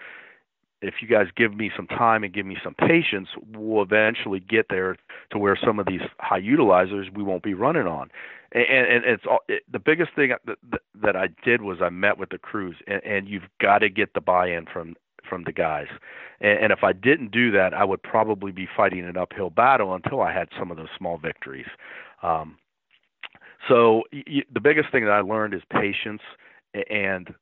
if 0.83 0.95
you 1.01 1.07
guys 1.07 1.27
give 1.35 1.55
me 1.55 1.71
some 1.75 1.87
time 1.87 2.23
and 2.23 2.33
give 2.33 2.45
me 2.45 2.57
some 2.63 2.75
patience, 2.75 3.29
we'll 3.53 3.81
eventually 3.81 4.39
get 4.39 4.67
there 4.69 4.97
to 5.31 5.37
where 5.37 5.57
some 5.65 5.79
of 5.79 5.85
these 5.85 6.01
high 6.19 6.41
utilizers 6.41 7.13
we 7.15 7.23
won't 7.23 7.43
be 7.43 7.53
running 7.53 7.87
on. 7.87 8.09
And, 8.51 8.87
and 8.87 9.05
it's 9.05 9.23
all, 9.27 9.39
it, 9.47 9.63
the 9.71 9.79
biggest 9.79 10.11
thing 10.15 10.33
that, 10.45 10.57
that 11.01 11.15
I 11.15 11.29
did 11.43 11.61
was 11.61 11.79
I 11.81 11.89
met 11.89 12.17
with 12.19 12.29
the 12.29 12.37
crews, 12.37 12.75
and, 12.85 13.03
and 13.03 13.27
you've 13.27 13.49
got 13.59 13.79
to 13.79 13.89
get 13.89 14.13
the 14.13 14.21
buy-in 14.21 14.67
from 14.71 14.95
from 15.29 15.43
the 15.45 15.53
guys. 15.53 15.87
And, 16.41 16.59
and 16.65 16.71
if 16.73 16.83
I 16.83 16.91
didn't 16.91 17.31
do 17.31 17.49
that, 17.51 17.73
I 17.73 17.85
would 17.85 18.03
probably 18.03 18.51
be 18.51 18.67
fighting 18.75 19.05
an 19.05 19.17
uphill 19.17 19.49
battle 19.49 19.95
until 19.95 20.21
I 20.21 20.33
had 20.33 20.49
some 20.59 20.69
of 20.69 20.77
those 20.77 20.89
small 20.97 21.17
victories. 21.17 21.67
Um, 22.21 22.57
so 23.67 24.03
y- 24.11 24.43
the 24.53 24.59
biggest 24.59 24.91
thing 24.91 25.05
that 25.05 25.11
I 25.11 25.21
learned 25.21 25.53
is 25.53 25.61
patience 25.71 26.21
and 26.89 27.33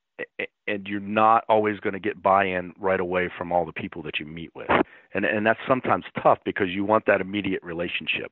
and 0.67 0.87
you're 0.87 0.99
not 0.99 1.43
always 1.49 1.79
going 1.79 1.93
to 1.93 1.99
get 1.99 2.21
buy-in 2.21 2.73
right 2.79 2.99
away 2.99 3.29
from 3.37 3.51
all 3.51 3.65
the 3.65 3.73
people 3.73 4.01
that 4.03 4.19
you 4.19 4.25
meet 4.25 4.51
with. 4.55 4.69
And 5.13 5.25
and 5.25 5.45
that's 5.45 5.59
sometimes 5.67 6.05
tough 6.21 6.39
because 6.45 6.69
you 6.69 6.85
want 6.85 7.05
that 7.07 7.21
immediate 7.21 7.63
relationship. 7.63 8.31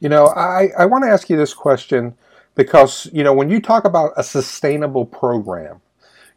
You 0.00 0.08
know 0.08 0.28
i 0.28 0.70
i 0.78 0.86
want 0.86 1.04
to 1.04 1.10
ask 1.10 1.28
you 1.30 1.36
this 1.36 1.54
question 1.54 2.16
because 2.54 3.08
you 3.12 3.22
know 3.22 3.34
when 3.34 3.50
you 3.50 3.60
talk 3.60 3.84
about 3.84 4.12
a 4.16 4.22
sustainable 4.22 5.06
program 5.06 5.80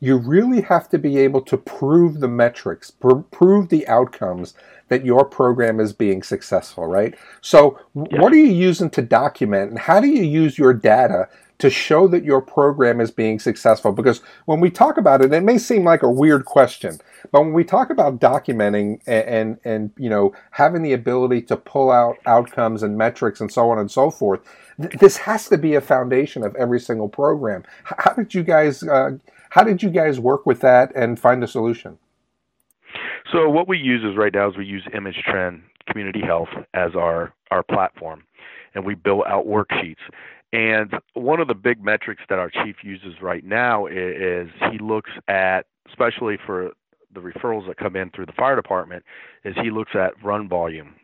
you 0.04 0.18
really 0.18 0.60
have 0.60 0.90
to 0.90 0.98
be 0.98 1.18
able 1.18 1.40
to 1.40 1.56
prove 1.56 2.20
the 2.20 2.28
metrics, 2.28 2.92
pr- 2.92 3.22
prove 3.32 3.70
the 3.70 3.88
outcomes 3.88 4.54
that 4.90 5.06
your 5.06 5.24
program 5.24 5.80
is 5.80 5.94
being 5.94 6.22
successful, 6.22 6.86
right? 6.86 7.16
So, 7.40 7.80
yeah. 7.96 8.20
what 8.22 8.34
are 8.34 8.38
you 8.38 8.52
using 8.52 8.90
to 8.90 9.02
document, 9.02 9.70
and 9.70 9.80
how 9.80 10.02
do 10.02 10.08
you 10.08 10.24
use 10.24 10.58
your 10.58 10.74
data 10.74 11.30
to 11.60 11.70
show 11.70 12.10
that 12.10 12.26
your 12.26 12.42
program 12.42 13.00
is 13.00 13.12
being 13.12 13.40
successful? 13.40 13.94
Because 13.94 14.20
when 14.44 14.60
we 14.60 14.70
talk 14.70 14.98
about 14.98 15.22
it, 15.22 15.32
it 15.32 15.42
may 15.42 15.58
seem 15.58 15.86
like 15.86 16.04
a 16.04 16.12
weird 16.12 16.44
question, 16.44 17.00
but 17.32 17.40
when 17.40 17.54
we 17.54 17.64
talk 17.64 17.90
about 17.90 18.20
documenting 18.20 19.00
and 19.08 19.26
and, 19.26 19.60
and 19.64 19.92
you 19.98 20.10
know 20.10 20.34
having 20.52 20.82
the 20.82 20.92
ability 20.92 21.44
to 21.44 21.56
pull 21.56 21.92
out 21.92 22.18
outcomes 22.26 22.84
and 22.84 22.98
metrics 22.98 23.40
and 23.40 23.50
so 23.50 23.70
on 23.70 23.80
and 23.80 23.90
so 23.90 24.12
forth, 24.12 24.42
th- 24.82 24.96
this 25.00 25.16
has 25.16 25.48
to 25.48 25.58
be 25.58 25.76
a 25.76 25.82
foundation 25.82 26.44
of 26.44 26.54
every 26.58 26.82
single 26.82 27.08
program. 27.08 27.64
How 27.86 28.12
did 28.12 28.34
you 28.34 28.44
guys? 28.44 28.84
Uh, 28.84 29.12
how 29.54 29.64
did 29.64 29.84
you 29.84 29.92
guys 29.92 30.20
work 30.20 30.48
with 30.48 30.62
that 30.62 30.92
and 30.96 31.20
find 31.20 31.44
a 31.44 31.48
solution? 31.48 32.00
So 33.32 33.48
what 33.50 33.68
we 33.68 33.78
use 33.78 34.04
is 34.04 34.18
right 34.18 34.34
now 34.34 34.50
is 34.50 34.58
we 34.58 34.66
use 34.66 34.84
ImageTrend 34.92 35.62
Community 35.88 36.22
Health 36.22 36.50
as 36.74 36.96
our 36.96 37.36
our 37.52 37.62
platform, 37.62 38.24
and 38.74 38.84
we 38.84 38.96
build 38.96 39.26
out 39.28 39.46
worksheets. 39.46 40.02
And 40.54 40.92
one 41.14 41.40
of 41.40 41.48
the 41.48 41.54
big 41.54 41.84
metrics 41.84 42.24
that 42.30 42.40
our 42.40 42.50
chief 42.50 42.78
uses 42.84 43.22
right 43.22 43.46
now 43.46 43.86
is, 43.86 44.48
is 44.50 44.72
he 44.72 44.80
looks 44.80 45.12
at, 45.28 45.68
especially 45.88 46.38
for 46.44 46.72
the 47.14 47.20
referrals 47.20 47.68
that 47.68 47.78
come 47.78 47.96
in 47.96 48.10
through 48.10 48.26
the 48.26 48.34
fire 48.34 48.56
department, 48.56 49.04
is 49.46 49.56
he 49.62 49.70
looks 49.70 49.92
at 49.94 50.14
run 50.24 50.50
volume 50.50 50.96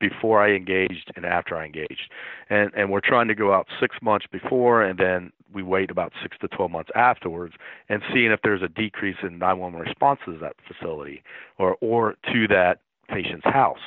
before 0.00 0.42
I 0.42 0.52
engaged 0.52 1.12
and 1.16 1.26
after 1.26 1.54
I 1.54 1.66
engaged. 1.66 2.10
And 2.48 2.72
and 2.74 2.90
we're 2.90 3.00
trying 3.04 3.28
to 3.28 3.34
go 3.34 3.52
out 3.52 3.66
6 3.78 3.96
months 4.00 4.26
before 4.32 4.82
and 4.82 4.98
then 4.98 5.32
we 5.52 5.62
wait 5.62 5.90
about 5.90 6.12
6 6.22 6.36
to 6.40 6.48
12 6.48 6.70
months 6.70 6.90
afterwards 6.94 7.54
and 7.88 8.02
seeing 8.12 8.30
if 8.30 8.40
there's 8.42 8.62
a 8.62 8.68
decrease 8.68 9.16
in 9.22 9.38
911 9.38 9.80
responses 9.80 10.42
at 10.44 10.56
the 10.56 10.74
facility 10.74 11.22
or 11.58 11.76
or 11.80 12.14
to 12.32 12.48
that 12.48 12.80
patient's 13.08 13.46
house. 13.46 13.78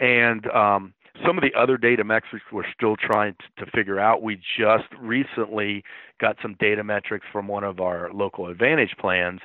And 0.00 0.46
um 0.50 0.94
some 1.26 1.36
of 1.36 1.42
the 1.42 1.58
other 1.58 1.76
data 1.76 2.04
metrics 2.04 2.44
we're 2.52 2.70
still 2.72 2.96
trying 2.96 3.34
to, 3.34 3.64
to 3.64 3.70
figure 3.72 3.98
out. 3.98 4.22
We 4.22 4.36
just 4.36 4.84
recently 5.00 5.82
got 6.20 6.36
some 6.40 6.54
data 6.60 6.84
metrics 6.84 7.26
from 7.32 7.48
one 7.48 7.64
of 7.64 7.80
our 7.80 8.12
local 8.12 8.46
advantage 8.48 8.94
plans 8.98 9.40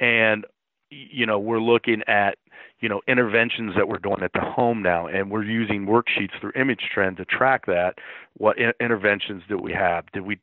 and 0.00 0.44
you 0.90 1.24
know 1.24 1.38
we're 1.38 1.60
looking 1.60 2.02
at 2.06 2.36
you 2.80 2.88
know 2.88 3.00
interventions 3.08 3.74
that 3.76 3.88
we're 3.88 3.98
doing 3.98 4.22
at 4.22 4.32
the 4.34 4.40
home 4.40 4.82
now 4.82 5.06
and 5.06 5.30
we're 5.30 5.44
using 5.44 5.86
worksheets 5.86 6.38
through 6.40 6.52
image 6.54 6.82
trend 6.92 7.16
to 7.16 7.24
track 7.24 7.66
that 7.66 7.94
what 8.36 8.58
in- 8.58 8.72
interventions 8.80 9.42
did 9.48 9.60
we 9.60 9.72
have 9.72 10.04
did 10.12 10.22
we 10.22 10.38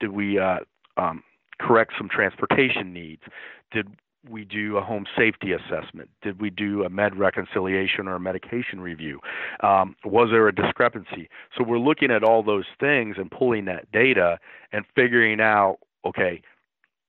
did 0.00 0.10
we 0.12 0.38
uh, 0.38 0.58
um, 0.96 1.22
correct 1.60 1.92
some 1.96 2.08
transportation 2.08 2.92
needs? 2.92 3.22
Did 3.70 3.88
we 4.28 4.44
do 4.44 4.76
a 4.76 4.82
home 4.82 5.06
safety 5.16 5.52
assessment? 5.52 6.10
Did 6.22 6.40
we 6.40 6.50
do 6.50 6.84
a 6.84 6.90
med 6.90 7.16
reconciliation 7.16 8.06
or 8.06 8.16
a 8.16 8.20
medication 8.20 8.80
review? 8.80 9.20
Um, 9.62 9.96
was 10.04 10.28
there 10.30 10.46
a 10.48 10.54
discrepancy? 10.54 11.28
So 11.56 11.64
we're 11.64 11.78
looking 11.78 12.10
at 12.10 12.22
all 12.22 12.42
those 12.42 12.66
things 12.78 13.16
and 13.18 13.30
pulling 13.30 13.64
that 13.66 13.90
data 13.92 14.38
and 14.72 14.84
figuring 14.94 15.40
out 15.40 15.78
okay 16.04 16.42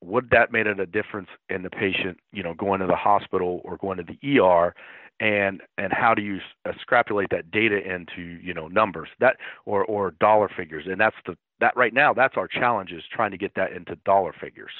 would 0.04 0.30
that 0.32 0.52
made 0.52 0.68
it 0.68 0.80
a 0.80 0.86
difference 0.86 1.30
in 1.50 1.64
the 1.64 1.70
patient, 1.70 2.18
you 2.32 2.42
know, 2.44 2.54
going 2.54 2.82
to 2.82 2.88
the 2.88 2.96
hospital 2.96 3.62
or 3.64 3.78
going 3.78 3.98
to 3.98 4.04
the 4.04 4.40
ER, 4.40 4.74
and 5.20 5.62
and 5.78 5.94
how 5.94 6.16
do 6.16 6.22
you 6.24 6.40
extrapolate 6.68 7.30
that 7.30 7.52
data 7.52 7.78
into 7.78 8.22
you 8.42 8.54
know 8.54 8.68
numbers 8.68 9.10
that 9.20 9.38
or 9.66 9.86
or 9.86 10.12
dollar 10.20 10.50
figures, 10.50 10.86
and 10.88 11.00
that's 11.00 11.16
the 11.26 11.38
that 11.62 11.77
right 11.77 11.94
now, 11.94 12.13
that's 12.13 12.38
our 12.38 12.48
challenge 12.48 12.91
is 12.91 13.03
trying 13.12 13.32
to 13.32 13.38
get 13.38 13.56
that 13.56 13.72
into 13.72 13.96
dollar 14.06 14.34
figures. 14.34 14.72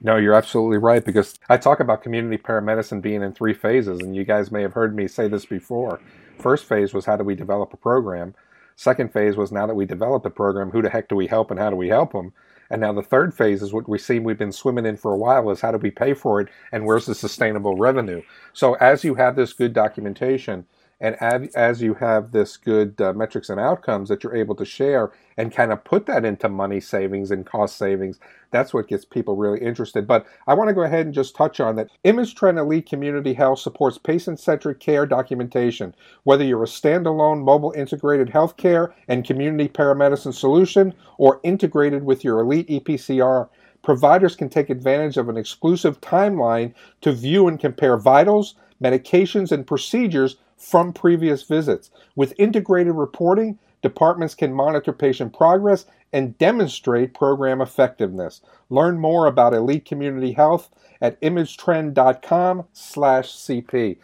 No, 0.00 0.16
you're 0.16 0.34
absolutely 0.34 0.78
right 0.78 1.04
because 1.04 1.34
I 1.48 1.56
talk 1.56 1.80
about 1.80 2.04
community 2.04 2.40
paramedicine 2.40 3.02
being 3.02 3.22
in 3.22 3.32
three 3.32 3.54
phases, 3.54 3.98
and 4.00 4.14
you 4.14 4.24
guys 4.24 4.52
may 4.52 4.62
have 4.62 4.74
heard 4.74 4.94
me 4.94 5.08
say 5.08 5.26
this 5.26 5.44
before. 5.44 6.00
First 6.38 6.66
phase 6.66 6.94
was 6.94 7.04
how 7.04 7.16
do 7.16 7.24
we 7.24 7.34
develop 7.34 7.72
a 7.72 7.76
program. 7.76 8.34
Second 8.76 9.12
phase 9.12 9.36
was 9.36 9.50
now 9.50 9.66
that 9.66 9.74
we 9.74 9.86
developed 9.86 10.22
the 10.22 10.30
program, 10.30 10.70
who 10.70 10.82
the 10.82 10.90
heck 10.90 11.08
do 11.08 11.16
we 11.16 11.26
help 11.26 11.50
and 11.50 11.58
how 11.58 11.68
do 11.68 11.74
we 11.74 11.88
help 11.88 12.12
them? 12.12 12.32
And 12.70 12.80
now 12.80 12.92
the 12.92 13.02
third 13.02 13.34
phase 13.34 13.60
is 13.60 13.72
what 13.72 13.88
we 13.88 13.98
see 13.98 14.20
we've 14.20 14.38
been 14.38 14.52
swimming 14.52 14.86
in 14.86 14.96
for 14.96 15.12
a 15.12 15.16
while 15.16 15.50
is 15.50 15.60
how 15.60 15.72
do 15.72 15.78
we 15.78 15.90
pay 15.90 16.14
for 16.14 16.40
it 16.40 16.48
and 16.70 16.84
where's 16.84 17.06
the 17.06 17.14
sustainable 17.14 17.76
revenue? 17.76 18.22
So 18.52 18.74
as 18.74 19.02
you 19.02 19.16
have 19.16 19.34
this 19.34 19.52
good 19.52 19.72
documentation, 19.72 20.64
and 21.00 21.16
as 21.54 21.80
you 21.80 21.94
have 21.94 22.32
this 22.32 22.56
good 22.56 23.00
uh, 23.00 23.12
metrics 23.12 23.50
and 23.50 23.60
outcomes 23.60 24.08
that 24.08 24.24
you're 24.24 24.34
able 24.34 24.56
to 24.56 24.64
share 24.64 25.12
and 25.36 25.52
kind 25.52 25.70
of 25.70 25.84
put 25.84 26.06
that 26.06 26.24
into 26.24 26.48
money 26.48 26.80
savings 26.80 27.30
and 27.30 27.46
cost 27.46 27.76
savings, 27.76 28.18
that's 28.50 28.74
what 28.74 28.88
gets 28.88 29.04
people 29.04 29.36
really 29.36 29.60
interested. 29.60 30.08
But 30.08 30.26
I 30.48 30.54
want 30.54 30.68
to 30.68 30.74
go 30.74 30.82
ahead 30.82 31.06
and 31.06 31.14
just 31.14 31.36
touch 31.36 31.60
on 31.60 31.76
that. 31.76 31.90
ImageTrend 32.04 32.58
Elite 32.58 32.88
Community 32.88 33.32
Health 33.32 33.60
supports 33.60 33.96
patient 33.96 34.40
centric 34.40 34.80
care 34.80 35.06
documentation. 35.06 35.94
Whether 36.24 36.44
you're 36.44 36.64
a 36.64 36.66
standalone 36.66 37.44
mobile 37.44 37.72
integrated 37.76 38.28
healthcare 38.28 38.92
and 39.06 39.24
community 39.24 39.68
paramedicine 39.68 40.34
solution 40.34 40.92
or 41.16 41.40
integrated 41.44 42.02
with 42.02 42.24
your 42.24 42.40
Elite 42.40 42.68
EPCR, 42.68 43.48
providers 43.82 44.34
can 44.34 44.48
take 44.48 44.68
advantage 44.68 45.16
of 45.16 45.28
an 45.28 45.36
exclusive 45.36 46.00
timeline 46.00 46.74
to 47.02 47.12
view 47.12 47.46
and 47.46 47.60
compare 47.60 47.96
vitals, 47.96 48.56
medications, 48.82 49.52
and 49.52 49.64
procedures 49.64 50.36
from 50.58 50.92
previous 50.92 51.44
visits. 51.44 51.90
With 52.16 52.34
integrated 52.38 52.94
reporting, 52.94 53.58
departments 53.82 54.34
can 54.34 54.52
monitor 54.52 54.92
patient 54.92 55.32
progress 55.32 55.86
and 56.12 56.36
demonstrate 56.38 57.14
program 57.14 57.60
effectiveness. 57.60 58.40
Learn 58.70 58.98
more 58.98 59.26
about 59.26 59.54
Elite 59.54 59.84
Community 59.84 60.32
Health 60.32 60.70
at 61.00 61.20
imagetrend.com/cp. 61.20 63.98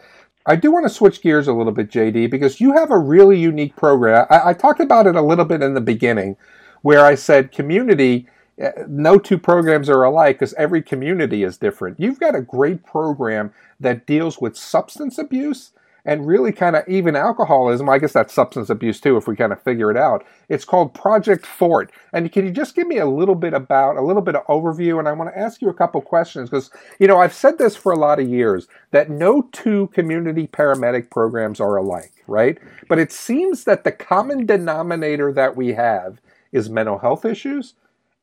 I 0.47 0.55
do 0.55 0.71
want 0.71 0.85
to 0.85 0.89
switch 0.89 1.21
gears 1.21 1.47
a 1.47 1.53
little 1.53 1.71
bit, 1.71 1.89
JD, 1.89 2.29
because 2.29 2.61
you 2.61 2.73
have 2.73 2.91
a 2.91 2.99
really 2.99 3.39
unique 3.39 3.75
program. 3.75 4.27
I, 4.29 4.49
I 4.49 4.53
talked 4.53 4.79
about 4.79 5.07
it 5.07 5.15
a 5.15 5.21
little 5.21 5.45
bit 5.45 5.63
in 5.63 5.73
the 5.73 5.81
beginning, 5.81 6.37
where 6.83 7.03
I 7.03 7.15
said 7.15 7.51
community. 7.51 8.27
Eh, 8.57 8.71
no 8.87 9.17
two 9.17 9.39
programs 9.39 9.89
are 9.89 10.03
alike 10.03 10.37
because 10.37 10.53
every 10.53 10.81
community 10.81 11.43
is 11.43 11.57
different. 11.57 11.99
You've 11.99 12.19
got 12.19 12.35
a 12.35 12.41
great 12.41 12.85
program 12.85 13.51
that 13.79 14.05
deals 14.05 14.39
with 14.39 14.55
substance 14.55 15.17
abuse 15.17 15.71
and 16.05 16.27
really 16.27 16.51
kind 16.51 16.75
of 16.75 16.87
even 16.87 17.15
alcoholism. 17.15 17.89
I 17.89 17.97
guess 17.97 18.13
that's 18.13 18.33
substance 18.33 18.69
abuse 18.69 18.99
too, 18.99 19.17
if 19.17 19.27
we 19.27 19.35
kind 19.35 19.51
of 19.51 19.61
figure 19.61 19.89
it 19.91 19.97
out. 19.97 20.25
It's 20.49 20.65
called 20.65 20.93
Project 20.93 21.45
Fort. 21.45 21.91
And 22.13 22.31
can 22.31 22.45
you 22.45 22.51
just 22.51 22.75
give 22.75 22.87
me 22.87 22.97
a 22.97 23.05
little 23.05 23.35
bit 23.35 23.53
about, 23.53 23.97
a 23.97 24.01
little 24.01 24.21
bit 24.21 24.35
of 24.35 24.45
overview? 24.47 24.99
And 24.99 25.07
I 25.07 25.13
want 25.13 25.33
to 25.33 25.39
ask 25.39 25.61
you 25.61 25.69
a 25.69 25.73
couple 25.73 26.01
questions 26.01 26.49
because, 26.49 26.69
you 26.99 27.07
know, 27.07 27.19
I've 27.19 27.33
said 27.33 27.57
this 27.57 27.75
for 27.75 27.91
a 27.91 27.97
lot 27.97 28.19
of 28.19 28.29
years 28.29 28.67
that 28.91 29.09
no 29.09 29.43
two 29.51 29.87
community 29.87 30.47
paramedic 30.47 31.09
programs 31.09 31.59
are 31.59 31.75
alike, 31.75 32.13
right? 32.27 32.57
But 32.87 32.99
it 32.99 33.11
seems 33.11 33.63
that 33.63 33.83
the 33.83 33.91
common 33.91 34.45
denominator 34.45 35.33
that 35.33 35.55
we 35.55 35.73
have 35.73 36.21
is 36.51 36.69
mental 36.69 36.99
health 36.99 37.25
issues 37.25 37.73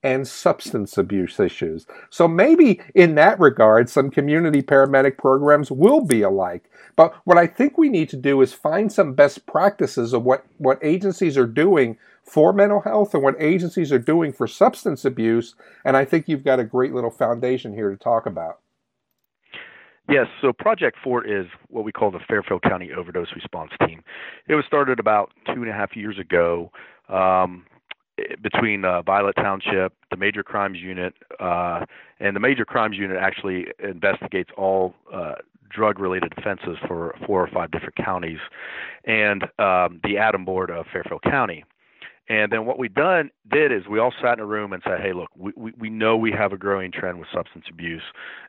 and 0.02 0.26
substance 0.26 0.98
abuse 0.98 1.38
issues. 1.38 1.86
So 2.10 2.26
maybe 2.26 2.80
in 2.94 3.14
that 3.14 3.38
regard, 3.38 3.88
some 3.88 4.10
community 4.10 4.62
paramedic 4.62 5.16
programs 5.16 5.70
will 5.70 6.00
be 6.00 6.22
alike. 6.22 6.68
But 6.96 7.14
what 7.24 7.38
I 7.38 7.46
think 7.46 7.78
we 7.78 7.88
need 7.88 8.08
to 8.10 8.16
do 8.16 8.40
is 8.42 8.52
find 8.52 8.92
some 8.92 9.14
best 9.14 9.46
practices 9.46 10.12
of 10.12 10.24
what, 10.24 10.44
what 10.58 10.78
agencies 10.82 11.38
are 11.38 11.46
doing 11.46 11.98
for 12.24 12.52
mental 12.52 12.80
health 12.80 13.14
and 13.14 13.22
what 13.22 13.40
agencies 13.40 13.92
are 13.92 13.98
doing 13.98 14.32
for 14.32 14.46
substance 14.46 15.04
abuse. 15.04 15.54
And 15.84 15.96
I 15.96 16.04
think 16.04 16.28
you've 16.28 16.44
got 16.44 16.60
a 16.60 16.64
great 16.64 16.92
little 16.92 17.10
foundation 17.10 17.74
here 17.74 17.90
to 17.90 17.96
talk 17.96 18.26
about. 18.26 18.58
Yes, 20.08 20.26
so 20.40 20.52
Project 20.52 20.96
Fort 21.02 21.30
is 21.30 21.46
what 21.68 21.84
we 21.84 21.92
call 21.92 22.10
the 22.10 22.18
Fairfield 22.28 22.62
County 22.62 22.90
Overdose 22.96 23.32
Response 23.34 23.70
Team. 23.86 24.02
It 24.48 24.54
was 24.54 24.64
started 24.66 24.98
about 24.98 25.30
two 25.46 25.62
and 25.62 25.68
a 25.68 25.72
half 25.72 25.96
years 25.96 26.18
ago. 26.18 26.72
Um, 27.08 27.64
between 28.42 28.84
uh, 28.84 29.02
Violet 29.02 29.34
Township, 29.36 29.94
the 30.10 30.16
Major 30.16 30.42
Crimes 30.42 30.78
Unit, 30.78 31.14
uh, 31.40 31.84
and 32.20 32.36
the 32.36 32.40
Major 32.40 32.64
Crimes 32.64 32.96
Unit 32.96 33.16
actually 33.20 33.66
investigates 33.82 34.50
all 34.56 34.94
uh, 35.12 35.34
drug-related 35.70 36.32
offenses 36.36 36.76
for 36.86 37.14
four 37.26 37.42
or 37.42 37.48
five 37.48 37.70
different 37.70 37.96
counties, 37.96 38.38
and 39.04 39.44
um, 39.58 40.00
the 40.04 40.16
ADAM 40.18 40.44
Board 40.44 40.70
of 40.70 40.86
Fairfield 40.92 41.22
County. 41.22 41.64
And 42.28 42.52
then 42.52 42.66
what 42.66 42.78
we 42.78 42.88
done 42.88 43.30
did 43.50 43.72
is 43.72 43.88
we 43.88 43.98
all 43.98 44.14
sat 44.22 44.34
in 44.34 44.40
a 44.40 44.46
room 44.46 44.72
and 44.72 44.82
said, 44.86 45.00
"Hey, 45.00 45.12
look, 45.12 45.30
we 45.36 45.52
we, 45.56 45.72
we 45.78 45.90
know 45.90 46.16
we 46.16 46.30
have 46.32 46.52
a 46.52 46.56
growing 46.56 46.92
trend 46.92 47.18
with 47.18 47.28
substance 47.34 47.64
abuse, 47.68 48.02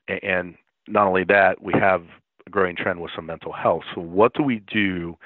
and, 0.08 0.24
and 0.24 0.56
not 0.88 1.08
only 1.08 1.24
that, 1.26 1.62
we 1.62 1.74
have 1.74 2.04
a 2.46 2.50
growing 2.50 2.76
trend 2.76 3.02
with 3.02 3.12
some 3.16 3.26
mental 3.26 3.52
health. 3.52 3.84
So 3.96 4.02
what 4.02 4.34
do 4.34 4.44
we 4.44 4.60
do 4.60 5.18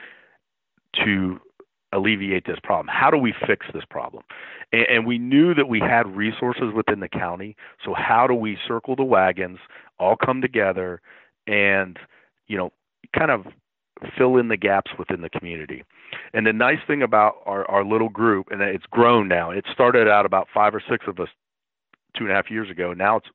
to 1.03 1.39
alleviate 1.93 2.45
this 2.45 2.59
problem? 2.63 2.87
How 2.89 3.09
do 3.09 3.17
we 3.17 3.33
fix 3.45 3.65
this 3.73 3.83
problem? 3.89 4.23
And, 4.71 4.85
and, 4.89 5.05
we 5.05 5.17
knew 5.17 5.53
that 5.53 5.69
we 5.69 5.79
had 5.79 6.15
resources 6.15 6.73
within 6.75 6.99
the 6.99 7.07
county. 7.07 7.55
So 7.83 7.93
how 7.93 8.27
do 8.27 8.33
we 8.33 8.57
circle 8.67 8.95
the 8.95 9.03
wagons, 9.03 9.59
all 9.99 10.15
come 10.15 10.41
together, 10.41 11.01
and 11.45 11.97
you 12.47 12.57
know, 12.57 12.71
kind 13.17 13.31
of 13.31 13.45
fill 14.17 14.37
in 14.37 14.49
the 14.49 14.57
gaps 14.57 14.91
within 14.99 15.21
the 15.21 15.29
community? 15.29 15.83
And 16.33 16.45
the 16.45 16.53
nice 16.53 16.79
thing 16.85 17.01
about 17.01 17.35
our, 17.45 17.69
our 17.69 17.85
little 17.85 18.09
group, 18.09 18.47
and 18.51 18.61
it's 18.61 18.85
grown 18.91 19.27
now. 19.27 19.51
It 19.51 19.65
started 19.71 20.07
out 20.07 20.25
about 20.25 20.47
five 20.53 20.75
or 20.75 20.83
six 20.89 21.05
of 21.07 21.19
us 21.19 21.29
two 22.17 22.25
and 22.25 22.31
a 22.31 22.35
half 22.35 22.51
years 22.51 22.69
ago. 22.69 22.93
Now 22.93 23.17
it's 23.17 23.27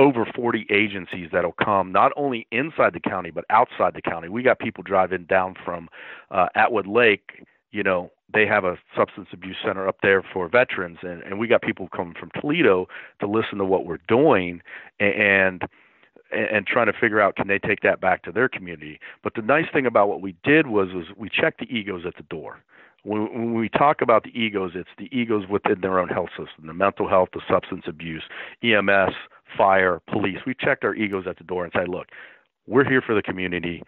over 0.00 0.24
40 0.24 0.66
agencies 0.70 1.28
that'll 1.30 1.52
come 1.52 1.92
not 1.92 2.10
only 2.16 2.46
inside 2.50 2.94
the 2.94 3.00
county 3.00 3.30
but 3.30 3.44
outside 3.50 3.92
the 3.94 4.00
county. 4.00 4.30
We 4.30 4.42
got 4.42 4.58
people 4.58 4.82
driving 4.82 5.24
down 5.24 5.54
from 5.62 5.90
uh, 6.30 6.46
Atwood 6.54 6.86
Lake. 6.86 7.44
You 7.70 7.82
know, 7.82 8.10
they 8.32 8.46
have 8.46 8.64
a 8.64 8.78
substance 8.96 9.28
abuse 9.32 9.58
center 9.62 9.86
up 9.86 9.98
there 10.02 10.22
for 10.32 10.48
veterans, 10.48 10.98
and, 11.02 11.22
and 11.22 11.38
we 11.38 11.46
got 11.46 11.60
people 11.60 11.88
coming 11.94 12.14
from 12.18 12.30
Toledo 12.40 12.88
to 13.20 13.26
listen 13.26 13.58
to 13.58 13.64
what 13.64 13.84
we're 13.84 14.00
doing 14.08 14.62
and 14.98 15.62
and 16.32 16.64
trying 16.64 16.86
to 16.86 16.92
figure 16.92 17.20
out 17.20 17.34
can 17.34 17.48
they 17.48 17.58
take 17.58 17.80
that 17.82 18.00
back 18.00 18.22
to 18.22 18.32
their 18.32 18.48
community. 18.48 19.00
But 19.22 19.34
the 19.34 19.42
nice 19.42 19.66
thing 19.72 19.84
about 19.84 20.08
what 20.08 20.22
we 20.22 20.34
did 20.42 20.68
was 20.68 20.94
was 20.94 21.06
we 21.16 21.28
checked 21.28 21.60
the 21.60 21.66
egos 21.66 22.06
at 22.06 22.16
the 22.16 22.22
door 22.24 22.62
when 23.02 23.54
we 23.54 23.68
talk 23.68 24.02
about 24.02 24.24
the 24.24 24.38
egos, 24.38 24.72
it's 24.74 24.90
the 24.98 25.08
egos 25.16 25.48
within 25.48 25.80
their 25.80 25.98
own 25.98 26.08
health 26.08 26.30
system, 26.30 26.66
the 26.66 26.74
mental 26.74 27.08
health, 27.08 27.30
the 27.32 27.40
substance 27.48 27.84
abuse, 27.86 28.22
EMS, 28.62 29.14
fire, 29.56 30.00
police. 30.10 30.38
We 30.46 30.54
checked 30.54 30.84
our 30.84 30.94
egos 30.94 31.26
at 31.26 31.38
the 31.38 31.44
door 31.44 31.64
and 31.64 31.72
said, 31.74 31.88
look, 31.88 32.08
we're 32.66 32.88
here 32.88 33.02
for 33.02 33.14
the 33.14 33.22
community. 33.22 33.82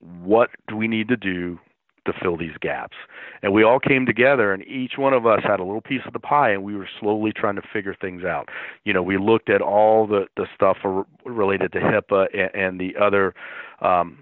What 0.00 0.50
do 0.68 0.76
we 0.76 0.88
need 0.88 1.08
to 1.08 1.16
do 1.16 1.58
to 2.06 2.12
fill 2.20 2.36
these 2.36 2.56
gaps? 2.60 2.96
And 3.42 3.52
we 3.52 3.62
all 3.62 3.80
came 3.80 4.06
together, 4.06 4.52
and 4.52 4.64
each 4.66 4.92
one 4.96 5.12
of 5.12 5.26
us 5.26 5.40
had 5.42 5.60
a 5.60 5.64
little 5.64 5.80
piece 5.80 6.02
of 6.06 6.12
the 6.12 6.20
pie, 6.20 6.50
and 6.50 6.62
we 6.62 6.76
were 6.76 6.88
slowly 7.00 7.32
trying 7.32 7.56
to 7.56 7.62
figure 7.72 7.96
things 8.00 8.24
out. 8.24 8.48
You 8.84 8.92
know, 8.92 9.02
we 9.02 9.18
looked 9.18 9.50
at 9.50 9.60
all 9.60 10.06
the 10.06 10.26
the 10.36 10.46
stuff 10.54 10.78
related 11.24 11.72
to 11.72 11.80
HIPAA 11.80 12.26
and, 12.32 12.50
and 12.54 12.80
the 12.80 12.96
other. 12.96 13.34
Um, 13.80 14.18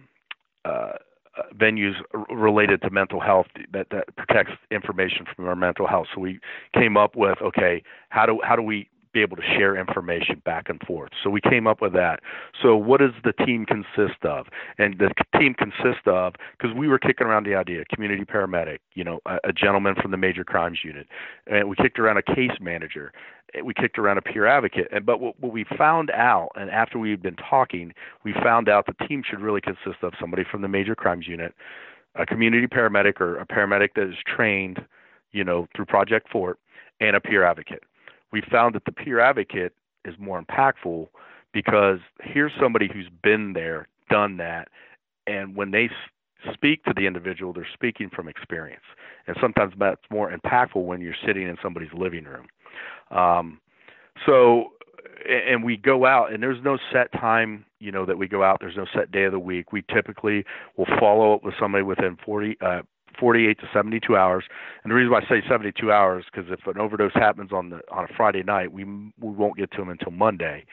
uh, 0.65 0.93
venues 1.59 1.95
related 2.29 2.83
to 2.83 2.91
mental 2.91 3.21
health 3.21 3.47
that, 3.73 3.87
that 3.91 4.15
protects 4.17 4.53
information 4.71 5.25
from 5.35 5.47
our 5.47 5.57
mental 5.57 5.87
health. 5.87 6.07
So 6.15 6.21
we 6.21 6.41
came 6.75 6.97
up 6.97 7.17
with 7.17 7.41
okay, 7.41 7.83
how 8.11 8.27
do 8.27 8.41
how 8.45 8.57
do 8.57 8.63
we 8.63 8.89
be 9.13 9.21
able 9.23 9.37
to 9.37 9.43
share 9.43 9.77
information 9.77 10.41
back 10.45 10.69
and 10.69 10.81
forth. 10.83 11.11
So 11.23 11.31
we 11.31 11.41
came 11.41 11.67
up 11.67 11.81
with 11.81 11.93
that. 11.95 12.21
So 12.63 12.77
what 12.77 13.01
does 13.01 13.13
the 13.25 13.33
team 13.45 13.67
consist 13.67 14.25
of? 14.25 14.47
And 14.79 14.99
the 14.99 15.13
team 15.39 15.55
consists 15.55 16.07
of 16.07 16.35
because 16.57 16.77
we 16.77 16.89
were 16.89 16.99
kicking 16.99 17.27
around 17.27 17.45
the 17.45 17.55
idea, 17.55 17.85
community 17.93 18.25
paramedic, 18.25 18.79
you 18.95 19.05
know, 19.05 19.21
a, 19.27 19.39
a 19.45 19.53
gentleman 19.53 19.95
from 20.01 20.11
the 20.11 20.17
major 20.17 20.45
crimes 20.45 20.79
unit, 20.85 21.09
and 21.47 21.69
we 21.69 21.77
kicked 21.77 21.99
around 21.99 22.19
a 22.19 22.23
case 22.23 22.57
manager, 22.61 23.13
we 23.65 23.75
kicked 23.75 23.99
around 23.99 24.19
a 24.19 24.23
peer 24.23 24.47
advocate. 24.47 24.89
And 24.93 25.05
but 25.05 25.21
what, 25.21 25.39
what 25.41 25.53
we 25.53 25.65
found 25.77 26.11
out, 26.11 26.51
and 26.55 26.71
after 26.71 26.99
we'd 26.99 27.23
been 27.23 27.37
talking, 27.37 27.93
we 28.25 28.33
found 28.33 28.69
out 28.69 28.87
the 28.87 29.07
team 29.07 29.23
should 29.29 29.41
really 29.41 29.61
consist 29.61 30.03
of 30.03 30.13
somebody 30.21 30.45
from 30.49 30.63
the 30.63 30.69
major 30.69 30.95
crimes 30.95 31.27
unit, 31.27 31.55
a 32.15 32.25
community 32.27 32.67
paramedic 32.67 33.21
or 33.21 33.39
a 33.39 33.47
paramedic 33.47 33.91
that 33.97 34.09
is 34.09 34.15
trained, 34.27 34.85
you 35.33 35.43
know, 35.43 35.67
through 35.75 35.87
Project 35.87 36.29
Fort, 36.31 36.59
and 37.01 37.17
a 37.17 37.21
peer 37.21 37.45
advocate 37.45 37.83
we 38.33 38.43
found 38.51 38.75
that 38.75 38.85
the 38.85 38.93
peer 38.93 39.21
advocate 39.21 39.75
is 40.05 40.15
more 40.19 40.43
impactful 40.43 41.09
because 41.53 41.99
here's 42.23 42.53
somebody 42.61 42.89
who's 42.93 43.09
been 43.23 43.53
there, 43.53 43.89
done 44.09 44.37
that, 44.39 44.69
and 45.27 45.57
when 45.57 45.71
they 45.71 45.91
speak 46.53 46.85
to 46.85 46.93
the 46.97 47.07
individual, 47.07 47.53
they're 47.53 47.67
speaking 47.73 48.11
from 48.15 48.29
experience. 48.29 48.83
And 49.27 49.37
sometimes 49.41 49.75
that's 49.79 50.01
more 50.11 50.33
impactful 50.33 50.83
when 50.83 51.01
you're 51.01 51.15
sitting 51.27 51.49
in 51.49 51.57
somebody's 51.63 51.93
living 51.93 52.25
room. 52.25 52.47
Um, 53.11 53.61
so, 54.27 54.73
and 55.29 55.63
we 55.63 55.77
go 55.77 56.07
out, 56.07 56.33
and 56.33 56.43
there's 56.43 56.63
no 56.65 56.79
set 56.93 57.13
time, 57.13 57.65
you 57.79 57.93
know, 57.93 58.07
that 58.07 58.17
we 58.17 58.27
go 58.27 58.43
out. 58.43 58.59
There's 58.61 58.77
no 58.77 58.87
set 58.95 59.13
day 59.13 59.25
of 59.25 59.33
the 59.33 59.39
week. 59.39 59.73
We 59.73 59.85
typically 59.93 60.45
will 60.77 60.87
follow 60.99 61.35
up 61.35 61.45
with 61.45 61.55
somebody 61.61 61.85
within 61.85 62.17
40, 62.25 62.57
uh, 62.61 62.83
48 63.21 63.61
to 63.61 63.69
72 63.73 64.17
hours. 64.17 64.45
And 64.83 64.91
the 64.91 64.95
reason 64.95 65.13
why 65.13 65.21
I 65.21 65.29
say 65.29 65.47
72 65.49 65.93
hours 65.93 66.25
because 66.33 66.51
if 66.51 66.67
an 66.67 66.81
overdose 66.81 67.15
happens 67.15 67.53
on 67.53 67.71
the 67.71 67.81
on 67.93 68.05
a 68.05 68.09
Friday 68.17 68.43
night, 68.43 68.73
we 68.73 68.85
we 68.85 69.11
won't 69.21 69.57
get 69.57 69.71
to 69.73 69.77
them 69.79 69.91
until 69.91 70.13
Monday. 70.13 70.65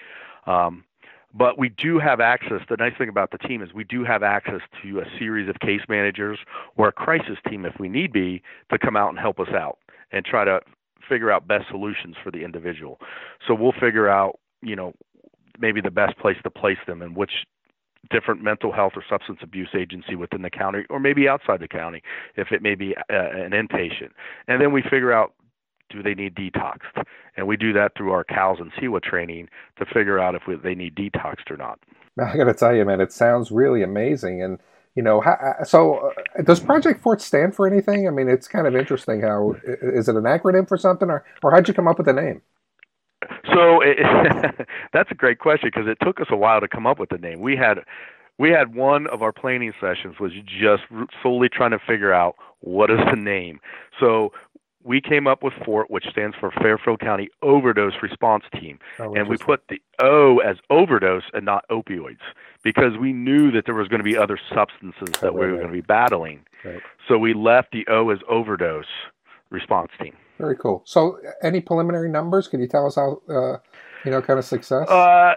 Um, 0.47 0.85
but 1.33 1.59
we 1.59 1.69
do 1.69 1.99
have 1.99 2.19
access. 2.19 2.61
The 2.69 2.77
nice 2.77 2.93
thing 2.97 3.09
about 3.09 3.31
the 3.31 3.37
team 3.37 3.61
is 3.61 3.73
we 3.73 3.83
do 3.83 4.03
have 4.03 4.23
access 4.23 4.61
to 4.81 4.99
a 4.99 5.03
series 5.19 5.49
of 5.49 5.59
case 5.59 5.81
managers 5.87 6.39
or 6.77 6.87
a 6.87 6.91
crisis 6.91 7.37
team, 7.47 7.65
if 7.65 7.73
we 7.79 7.89
need 7.89 8.11
be, 8.13 8.41
to 8.71 8.79
come 8.79 8.95
out 8.95 9.09
and 9.09 9.19
help 9.19 9.39
us 9.39 9.49
out 9.49 9.77
and 10.11 10.25
try 10.25 10.45
to 10.45 10.61
figure 11.07 11.31
out 11.31 11.47
best 11.47 11.65
solutions 11.69 12.15
for 12.23 12.31
the 12.31 12.43
individual. 12.43 12.99
So 13.45 13.53
we'll 13.53 13.73
figure 13.73 14.09
out, 14.09 14.39
you 14.61 14.75
know, 14.75 14.93
maybe 15.59 15.81
the 15.81 15.91
best 15.91 16.17
place 16.17 16.37
to 16.43 16.49
place 16.49 16.77
them 16.87 17.01
and 17.01 17.15
which 17.15 17.31
different 18.09 18.41
mental 18.41 18.71
health 18.71 18.93
or 18.95 19.03
substance 19.09 19.39
abuse 19.41 19.69
agency 19.77 20.15
within 20.15 20.41
the 20.41 20.49
county 20.49 20.83
or 20.89 20.99
maybe 20.99 21.27
outside 21.27 21.59
the 21.59 21.67
county 21.67 22.01
if 22.35 22.51
it 22.51 22.61
may 22.61 22.75
be 22.75 22.95
uh, 22.95 23.13
an 23.13 23.51
inpatient. 23.51 24.11
And 24.47 24.61
then 24.61 24.71
we 24.71 24.81
figure 24.81 25.13
out 25.13 25.33
do 25.89 26.03
they 26.03 26.13
need 26.13 26.35
detoxed? 26.35 27.05
And 27.37 27.47
we 27.47 27.55
do 27.55 27.71
that 27.73 27.93
through 27.95 28.11
our 28.11 28.25
COWS 28.25 28.59
and 28.59 28.73
CIWA 28.73 29.01
training 29.01 29.47
to 29.79 29.85
figure 29.85 30.19
out 30.19 30.35
if 30.35 30.41
we, 30.47 30.55
they 30.55 30.75
need 30.75 30.95
detoxed 30.95 31.49
or 31.49 31.55
not. 31.55 31.79
I 32.19 32.35
got 32.35 32.45
to 32.45 32.53
tell 32.53 32.75
you, 32.75 32.83
man, 32.83 32.99
it 32.99 33.13
sounds 33.13 33.51
really 33.51 33.83
amazing. 33.83 34.41
And 34.41 34.59
you 34.95 35.03
know, 35.03 35.21
how, 35.21 35.33
uh, 35.33 35.63
so 35.63 36.11
uh, 36.37 36.41
does 36.41 36.59
Project 36.59 37.01
Fort 37.01 37.21
stand 37.21 37.55
for 37.55 37.67
anything? 37.67 38.07
I 38.07 38.11
mean, 38.11 38.27
it's 38.27 38.47
kind 38.47 38.65
of 38.65 38.75
interesting. 38.75 39.21
How 39.21 39.55
is 39.63 40.09
it 40.09 40.15
an 40.15 40.23
acronym 40.23 40.67
for 40.67 40.75
something, 40.75 41.07
or 41.07 41.23
or 41.43 41.51
how'd 41.51 41.67
you 41.67 41.73
come 41.75 41.87
up 41.87 41.99
with 41.99 42.07
the 42.07 42.13
name? 42.13 42.41
So 43.53 43.81
it, 43.81 43.97
that's 44.93 45.11
a 45.11 45.15
great 45.15 45.39
question 45.39 45.69
because 45.73 45.87
it 45.87 45.97
took 46.03 46.21
us 46.21 46.27
a 46.29 46.37
while 46.37 46.61
to 46.61 46.67
come 46.67 46.85
up 46.85 46.99
with 46.99 47.09
the 47.09 47.17
name. 47.17 47.39
We 47.39 47.55
had 47.55 47.79
we 48.37 48.51
had 48.51 48.75
one 48.75 49.07
of 49.07 49.21
our 49.21 49.31
planning 49.31 49.73
sessions 49.81 50.19
was 50.19 50.31
just 50.45 50.83
solely 51.23 51.49
trying 51.49 51.71
to 51.71 51.79
figure 51.79 52.13
out 52.13 52.35
what 52.59 52.91
is 52.91 52.99
the 53.09 53.15
name. 53.15 53.59
So 53.99 54.31
we 54.83 55.01
came 55.01 55.27
up 55.27 55.43
with 55.43 55.53
FORT, 55.65 55.91
which 55.91 56.05
stands 56.09 56.35
for 56.39 56.51
Fairfield 56.51 56.99
County 56.99 57.29
Overdose 57.41 57.95
Response 58.01 58.45
Team, 58.53 58.79
oh, 58.99 59.13
and 59.15 59.27
we 59.27 59.37
put 59.37 59.63
the 59.67 59.81
O 60.01 60.37
as 60.37 60.57
overdose 60.69 61.23
and 61.33 61.45
not 61.45 61.65
opioids 61.69 62.21
because 62.63 62.97
we 62.97 63.11
knew 63.11 63.51
that 63.51 63.65
there 63.65 63.75
was 63.75 63.87
going 63.87 63.99
to 63.99 64.03
be 64.03 64.15
other 64.15 64.39
substances 64.53 65.09
that 65.19 65.31
oh, 65.31 65.33
we 65.33 65.39
were 65.39 65.51
right. 65.53 65.57
going 65.57 65.67
to 65.67 65.73
be 65.73 65.81
battling. 65.81 66.45
Right. 66.63 66.81
So 67.07 67.17
we 67.17 67.33
left 67.33 67.71
the 67.71 67.85
O 67.87 68.09
as 68.11 68.19
overdose 68.29 68.85
response 69.49 69.91
team. 70.01 70.15
Very 70.37 70.55
cool. 70.55 70.83
So, 70.85 71.19
any 71.41 71.61
preliminary 71.61 72.09
numbers? 72.09 72.47
Can 72.47 72.59
you 72.59 72.67
tell 72.67 72.85
us 72.85 72.95
how, 72.95 73.21
uh, 73.29 73.57
you 74.05 74.11
know, 74.11 74.21
kind 74.21 74.39
of 74.39 74.45
success? 74.45 74.87
Uh, 74.87 75.33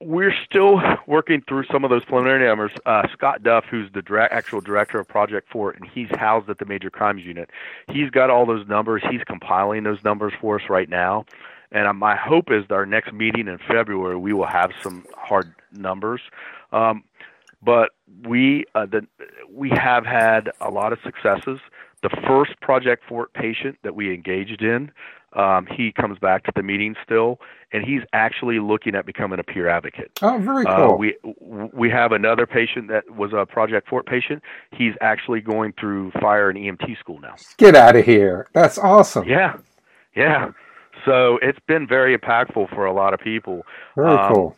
we're 0.00 0.34
still 0.44 0.80
working 1.06 1.42
through 1.48 1.64
some 1.72 1.84
of 1.84 1.90
those 1.90 2.04
preliminary 2.04 2.46
numbers. 2.46 2.70
Uh, 2.86 3.02
Scott 3.12 3.42
Duff, 3.42 3.64
who's 3.70 3.90
the 3.92 4.02
direct, 4.02 4.32
actual 4.32 4.60
director 4.60 5.00
of 5.00 5.08
Project 5.08 5.50
Fort, 5.50 5.76
and 5.78 5.90
he's 5.90 6.08
housed 6.16 6.48
at 6.48 6.58
the 6.58 6.64
Major 6.64 6.88
Crimes 6.88 7.24
Unit, 7.24 7.50
he's 7.90 8.10
got 8.10 8.30
all 8.30 8.46
those 8.46 8.66
numbers. 8.68 9.02
He's 9.10 9.22
compiling 9.26 9.82
those 9.82 10.02
numbers 10.04 10.32
for 10.40 10.60
us 10.60 10.70
right 10.70 10.88
now. 10.88 11.26
And 11.72 11.98
my 11.98 12.16
hope 12.16 12.50
is 12.50 12.64
that 12.68 12.74
our 12.74 12.86
next 12.86 13.12
meeting 13.12 13.48
in 13.48 13.58
February, 13.58 14.16
we 14.16 14.32
will 14.32 14.46
have 14.46 14.70
some 14.82 15.04
hard 15.14 15.52
numbers. 15.72 16.20
Um, 16.72 17.04
but 17.62 17.90
we 18.26 18.64
uh, 18.74 18.86
the, 18.86 19.06
we 19.50 19.70
have 19.70 20.06
had 20.06 20.50
a 20.60 20.70
lot 20.70 20.92
of 20.92 21.00
successes. 21.02 21.58
The 22.02 22.10
first 22.26 22.60
Project 22.60 23.02
Fort 23.08 23.32
patient 23.32 23.78
that 23.82 23.94
we 23.94 24.14
engaged 24.14 24.62
in, 24.62 24.92
um, 25.34 25.66
he 25.66 25.92
comes 25.92 26.18
back 26.18 26.44
to 26.44 26.52
the 26.54 26.62
meeting 26.62 26.94
still, 27.04 27.38
and 27.72 27.84
he's 27.84 28.00
actually 28.12 28.60
looking 28.60 28.94
at 28.94 29.04
becoming 29.04 29.38
a 29.38 29.42
peer 29.42 29.68
advocate. 29.68 30.10
Oh, 30.22 30.38
very 30.38 30.64
uh, 30.64 30.76
cool. 30.76 30.92
Uh, 30.92 30.96
we 30.96 31.16
we 31.72 31.90
have 31.90 32.12
another 32.12 32.46
patient 32.46 32.88
that 32.88 33.10
was 33.10 33.32
a 33.34 33.44
Project 33.44 33.88
Fort 33.88 34.06
patient. 34.06 34.42
He's 34.72 34.94
actually 35.00 35.40
going 35.40 35.74
through 35.78 36.12
fire 36.12 36.48
and 36.48 36.58
EMT 36.58 36.98
school 36.98 37.20
now. 37.20 37.34
Get 37.58 37.74
out 37.74 37.96
of 37.96 38.04
here! 38.04 38.48
That's 38.54 38.78
awesome. 38.78 39.28
Yeah, 39.28 39.58
yeah. 40.16 40.52
So 41.04 41.38
it's 41.42 41.60
been 41.66 41.86
very 41.86 42.16
impactful 42.16 42.74
for 42.74 42.86
a 42.86 42.92
lot 42.92 43.12
of 43.12 43.20
people. 43.20 43.62
Very 43.96 44.16
um, 44.16 44.32
cool. 44.32 44.56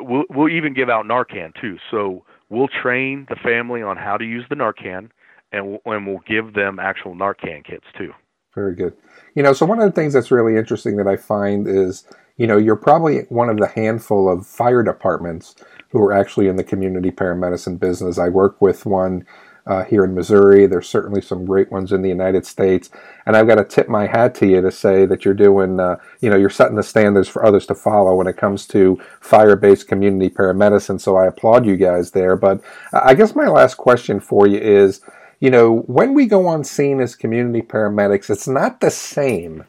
We'll 0.00 0.24
we'll 0.30 0.48
even 0.48 0.74
give 0.74 0.88
out 0.88 1.06
Narcan 1.06 1.52
too. 1.60 1.78
So 1.90 2.24
we'll 2.50 2.68
train 2.68 3.26
the 3.28 3.36
family 3.36 3.82
on 3.82 3.96
how 3.96 4.16
to 4.16 4.24
use 4.24 4.44
the 4.48 4.54
Narcan 4.54 5.10
and 5.54 6.06
we'll, 6.06 6.20
give 6.26 6.54
them 6.54 6.78
actual 6.78 7.14
Narcan 7.14 7.64
kits 7.64 7.84
too. 7.96 8.12
Very 8.54 8.74
good. 8.74 8.94
You 9.34 9.42
know, 9.42 9.52
so 9.52 9.66
one 9.66 9.80
of 9.80 9.86
the 9.86 9.92
things 9.92 10.12
that's 10.12 10.30
really 10.30 10.56
interesting 10.56 10.96
that 10.96 11.06
I 11.06 11.16
find 11.16 11.66
is, 11.66 12.06
you 12.36 12.46
know, 12.46 12.56
you're 12.56 12.76
probably 12.76 13.20
one 13.28 13.48
of 13.48 13.58
the 13.58 13.68
handful 13.68 14.30
of 14.30 14.46
fire 14.46 14.82
departments 14.82 15.54
who 15.90 16.00
are 16.02 16.12
actually 16.12 16.48
in 16.48 16.56
the 16.56 16.64
community 16.64 17.10
paramedicine 17.10 17.78
business. 17.78 18.18
I 18.18 18.28
work 18.28 18.60
with 18.60 18.86
one 18.86 19.26
uh, 19.66 19.84
here 19.84 20.04
in 20.04 20.14
Missouri. 20.14 20.66
There's 20.66 20.88
certainly 20.88 21.20
some 21.20 21.46
great 21.46 21.70
ones 21.70 21.92
in 21.92 22.02
the 22.02 22.08
United 22.08 22.46
States, 22.46 22.90
and 23.26 23.36
I've 23.36 23.46
got 23.46 23.54
to 23.56 23.64
tip 23.64 23.88
my 23.88 24.06
hat 24.06 24.34
to 24.36 24.46
you 24.46 24.60
to 24.60 24.70
say 24.70 25.06
that 25.06 25.24
you're 25.24 25.34
doing, 25.34 25.80
uh, 25.80 25.96
you 26.20 26.28
know, 26.28 26.36
you're 26.36 26.50
setting 26.50 26.76
the 26.76 26.82
standards 26.82 27.28
for 27.28 27.44
others 27.44 27.66
to 27.66 27.74
follow 27.74 28.14
when 28.14 28.26
it 28.26 28.36
comes 28.36 28.66
to 28.68 29.00
fire-based 29.20 29.88
community 29.88 30.28
paramedicine. 30.28 31.00
So 31.00 31.16
I 31.16 31.26
applaud 31.26 31.66
you 31.66 31.76
guys 31.76 32.10
there. 32.10 32.36
But 32.36 32.60
I 32.92 33.14
guess 33.14 33.34
my 33.34 33.48
last 33.48 33.76
question 33.76 34.20
for 34.20 34.46
you 34.46 34.58
is 34.58 35.00
you 35.44 35.50
know, 35.50 35.80
when 35.80 36.14
we 36.14 36.24
go 36.24 36.46
on 36.46 36.64
scene 36.64 37.02
as 37.02 37.14
community 37.14 37.60
paramedics, 37.60 38.30
it's 38.30 38.48
not 38.48 38.80
the 38.80 38.90
same 38.90 39.62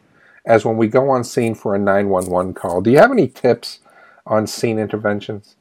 as 0.45 0.63
when 0.63 0.77
we 0.77 0.87
go 0.87 1.09
on 1.09 1.25
scene 1.25 1.53
for 1.53 1.75
a 1.75 1.77
911 1.77 2.53
call. 2.53 2.79
Do 2.79 2.89
you 2.89 2.97
have 2.97 3.11
any 3.11 3.27
tips 3.27 3.79
on 4.25 4.47
scene 4.47 4.79
interventions? 4.79 5.57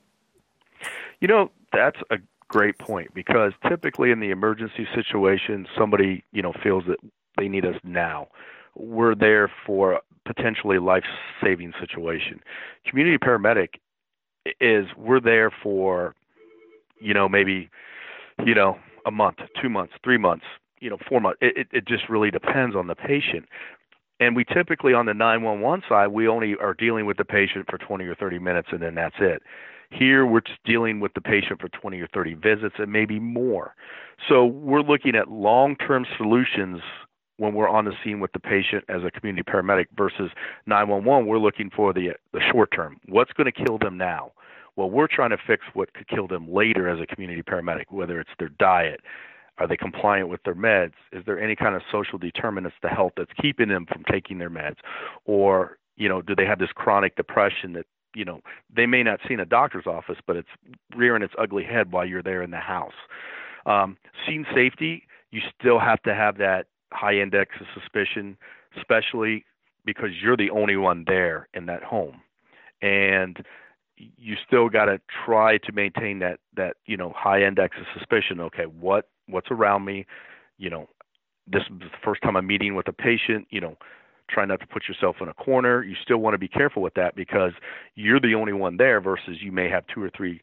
You 1.19 1.27
know, 1.27 1.51
that's 1.73 1.99
a 2.13 2.19
great 2.47 2.79
point 2.79 3.13
because 3.13 3.55
typically 3.69 4.13
in 4.13 4.21
the 4.21 4.31
emergency 4.31 4.87
situation, 4.95 5.67
somebody, 5.77 6.23
you 6.31 6.43
know, 6.43 6.53
feels 6.63 6.85
that 6.87 6.99
they 7.37 7.49
need 7.49 7.67
us 7.67 7.75
now. 7.83 8.29
We're 8.77 9.17
there 9.17 9.51
for 9.67 9.99
potentially 10.25 10.79
life-saving 10.79 11.73
situation. 11.81 12.41
Community 12.87 13.19
paramedic 13.19 13.71
is 14.61 14.87
we're 14.97 15.19
there 15.19 15.51
for 15.51 16.15
you 17.01 17.15
know 17.15 17.29
maybe 17.29 17.69
you 18.45 18.55
know 18.55 18.79
a 19.07 19.11
month, 19.11 19.39
two 19.61 19.69
months, 19.69 19.95
three 20.03 20.19
months, 20.19 20.45
you 20.81 20.91
know, 20.91 20.99
four 21.09 21.21
months. 21.21 21.39
It, 21.41 21.57
it, 21.57 21.69
it 21.73 21.87
just 21.87 22.09
really 22.09 22.31
depends 22.31 22.77
on 22.77 22.87
the 22.87 22.95
patient. 22.95 23.47
And 24.21 24.37
we 24.37 24.45
typically, 24.45 24.95
on 24.95 25.07
the 25.07 25.15
911 25.15 25.83
side, 25.89 26.09
we 26.09 26.29
only 26.29 26.55
are 26.61 26.75
dealing 26.75 27.07
with 27.07 27.17
the 27.17 27.25
patient 27.25 27.67
for 27.69 27.79
20 27.79 28.05
or 28.05 28.15
30 28.15 28.39
minutes, 28.39 28.69
and 28.71 28.81
then 28.81 28.95
that's 28.95 29.17
it. 29.19 29.43
Here, 29.91 30.25
we're 30.25 30.41
just 30.41 30.63
dealing 30.65 31.01
with 31.01 31.15
the 31.15 31.21
patient 31.21 31.61
for 31.61 31.69
20 31.69 32.01
or 32.01 32.09
30 32.09 32.35
visits 32.35 32.77
and 32.79 32.91
maybe 32.91 33.21
more. 33.21 33.75
So 34.29 34.45
we're 34.45 34.83
looking 34.83 35.15
at 35.15 35.31
long 35.31 35.77
term 35.77 36.07
solutions 36.17 36.81
when 37.37 37.55
we're 37.55 37.69
on 37.69 37.85
the 37.85 37.93
scene 38.03 38.21
with 38.21 38.33
the 38.33 38.39
patient 38.39 38.85
as 38.89 39.03
a 39.05 39.11
community 39.11 39.43
paramedic 39.49 39.87
versus 39.97 40.31
911. 40.67 41.27
We're 41.27 41.39
looking 41.39 41.71
for 41.75 41.93
the, 41.93 42.11
the 42.33 42.41
short 42.53 42.71
term. 42.75 42.99
What's 43.09 43.33
going 43.33 43.51
to 43.51 43.65
kill 43.65 43.79
them 43.79 43.97
now? 43.97 44.33
Well, 44.77 44.91
we're 44.91 45.09
trying 45.09 45.31
to 45.31 45.39
fix 45.47 45.65
what 45.75 45.95
could 45.95 46.09
kill 46.09 46.27
them 46.27 46.53
later 46.53 46.89
as 46.89 47.01
a 47.01 47.07
community 47.07 47.43
paramedic, 47.43 47.85
whether 47.91 48.21
it's 48.21 48.31
their 48.39 48.49
diet, 48.49 49.01
are 49.59 49.69
they 49.69 49.77
compliant 49.77 50.29
with 50.29 50.43
their 50.43 50.55
meds? 50.55 50.95
Is 51.13 51.25
there 51.27 51.39
any 51.39 51.55
kind 51.55 51.77
of 51.77 51.83
social 51.93 52.19
determinants 52.19 52.77
to 52.83 52.89
health 52.89 53.13
that's 53.17 53.31
keeping 53.41 53.69
them 53.69 53.87
from 53.87 54.03
taking 54.11 54.39
their 54.39 54.51
meds? 54.51 54.77
Or, 55.27 55.79
you 55.97 56.09
know, 56.09 56.23
do 56.23 56.35
they 56.35 56.45
have 56.45 56.59
this 56.59 56.73
chronic 56.75 57.15
depression 57.15 57.73
that, 57.75 57.87
you 58.17 58.25
know, 58.25 58.41
they 58.75 58.87
may 58.87 59.03
not 59.05 59.21
see 59.27 59.35
in 59.35 59.41
a 59.41 59.47
doctor's 59.47 59.87
office, 59.87 60.19
but 60.27 60.37
it's 60.37 60.49
rearing 60.97 61.23
its 61.23 61.35
ugly 61.39 61.65
head 61.65 61.93
while 61.93 62.05
you're 62.05 62.23
there 62.23 62.43
in 62.43 62.51
the 62.51 62.59
house? 62.59 62.95
Um, 63.67 63.97
scene 64.27 64.45
safety, 64.55 65.05
you 65.31 65.41
still 65.59 65.79
have 65.79 66.03
to 66.03 66.15
have 66.15 66.39
that 66.39 66.67
high 66.93 67.19
index 67.19 67.55
of 67.61 67.67
suspicion, 67.81 68.37
especially 68.77 69.45
because 69.85 70.11
you're 70.21 70.37
the 70.37 70.51
only 70.51 70.77
one 70.77 71.05
there 71.07 71.49
in 71.55 71.67
that 71.67 71.83
home. 71.83 72.21
And 72.83 73.45
you 73.97 74.37
still 74.47 74.69
got 74.69 74.87
to 74.87 75.01
try 75.25 75.59
to 75.59 75.73
maintain 75.73 76.19
that 76.21 76.41
that 76.57 76.77
you 76.87 76.97
know 76.97 77.13
high 77.17 77.43
index 77.43 77.77
of 77.79 77.87
suspicion. 77.97 78.41
Okay, 78.41 78.65
what 78.65 79.09
what's 79.29 79.51
around 79.51 79.85
me? 79.85 80.07
You 80.59 80.71
know, 80.71 80.89
this 81.47 81.63
is 81.63 81.79
the 81.81 81.87
first 82.05 82.23
time 82.23 82.37
I'm 82.37 82.47
meeting 82.47 82.75
with 82.75 82.89
a 82.89 82.93
patient. 82.93 83.47
You 83.51 83.61
know, 83.61 83.77
try 84.29 84.45
not 84.45 84.61
to 84.61 84.67
put 84.67 84.89
yourself 84.89 85.17
in 85.21 85.29
a 85.29 85.35
corner. 85.35 85.83
You 85.83 85.95
still 86.03 86.19
want 86.19 86.35
to 86.35 86.39
be 86.39 86.49
careful 86.49 86.83
with 86.83 86.95
that 86.95 87.15
because 87.15 87.53
you're 87.95 88.21
the 88.21 88.35
only 88.35 88.53
one 88.53 88.77
there 88.77 89.01
versus 89.01 89.39
you 89.41 89.53
may 89.53 89.69
have 89.69 89.85
two 89.87 90.03
or 90.03 90.11
three 90.11 90.41